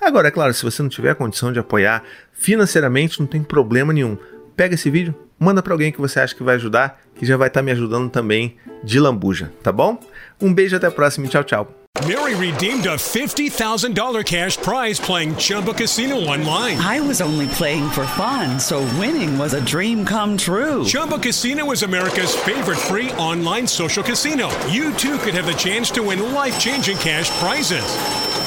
Agora, 0.00 0.28
é 0.28 0.30
claro, 0.30 0.54
se 0.54 0.62
você 0.62 0.82
não 0.82 0.88
tiver 0.88 1.16
condição 1.16 1.52
de 1.52 1.58
apoiar 1.58 2.04
financeiramente, 2.32 3.18
não 3.18 3.26
tem 3.26 3.42
problema 3.42 3.87
nenhum. 3.92 4.16
Pega 4.56 4.74
esse 4.74 4.90
vídeo, 4.90 5.14
manda 5.38 5.62
para 5.62 5.72
alguém 5.72 5.92
que 5.92 6.00
você 6.00 6.20
acha 6.20 6.34
que 6.34 6.42
vai 6.42 6.56
ajudar, 6.56 7.00
que 7.14 7.24
já 7.24 7.36
vai 7.36 7.48
estar 7.48 7.60
tá 7.60 7.64
me 7.64 7.70
ajudando 7.70 8.10
também 8.10 8.56
de 8.82 8.98
lambuja, 8.98 9.52
tá 9.62 9.70
bom? 9.70 9.98
Um 10.40 10.52
beijo 10.52 10.76
até 10.76 10.86
a 10.86 10.90
próxima 10.90 11.26
e 11.26 11.28
tchau, 11.28 11.44
tchau. 11.44 11.74
Mary 12.06 12.34
redeemed 12.36 12.86
a 12.86 12.94
$50,000 12.94 14.24
cash 14.24 14.56
prize 14.58 15.00
playing 15.00 15.34
Chumba 15.34 15.74
Casino 15.74 16.16
online. 16.16 16.78
I 16.78 17.00
was 17.00 17.20
only 17.20 17.48
playing 17.48 17.90
for 17.90 18.06
fun, 18.06 18.60
so 18.60 18.80
winning 19.00 19.36
was 19.36 19.54
a 19.54 19.60
dream 19.60 20.04
come 20.04 20.36
true. 20.36 20.84
Chumba 20.84 21.18
Casino 21.18 21.72
is 21.72 21.82
America's 21.82 22.36
favorite 22.36 22.78
free 22.78 23.10
online 23.12 23.66
social 23.66 24.04
casino. 24.04 24.48
You 24.68 24.94
too 24.94 25.18
could 25.18 25.34
have 25.34 25.46
the 25.46 25.54
chance 25.54 25.90
to 25.92 26.02
win 26.04 26.32
life 26.32 26.58
changing 26.60 26.98
cash 26.98 27.30
prizes. 27.40 28.27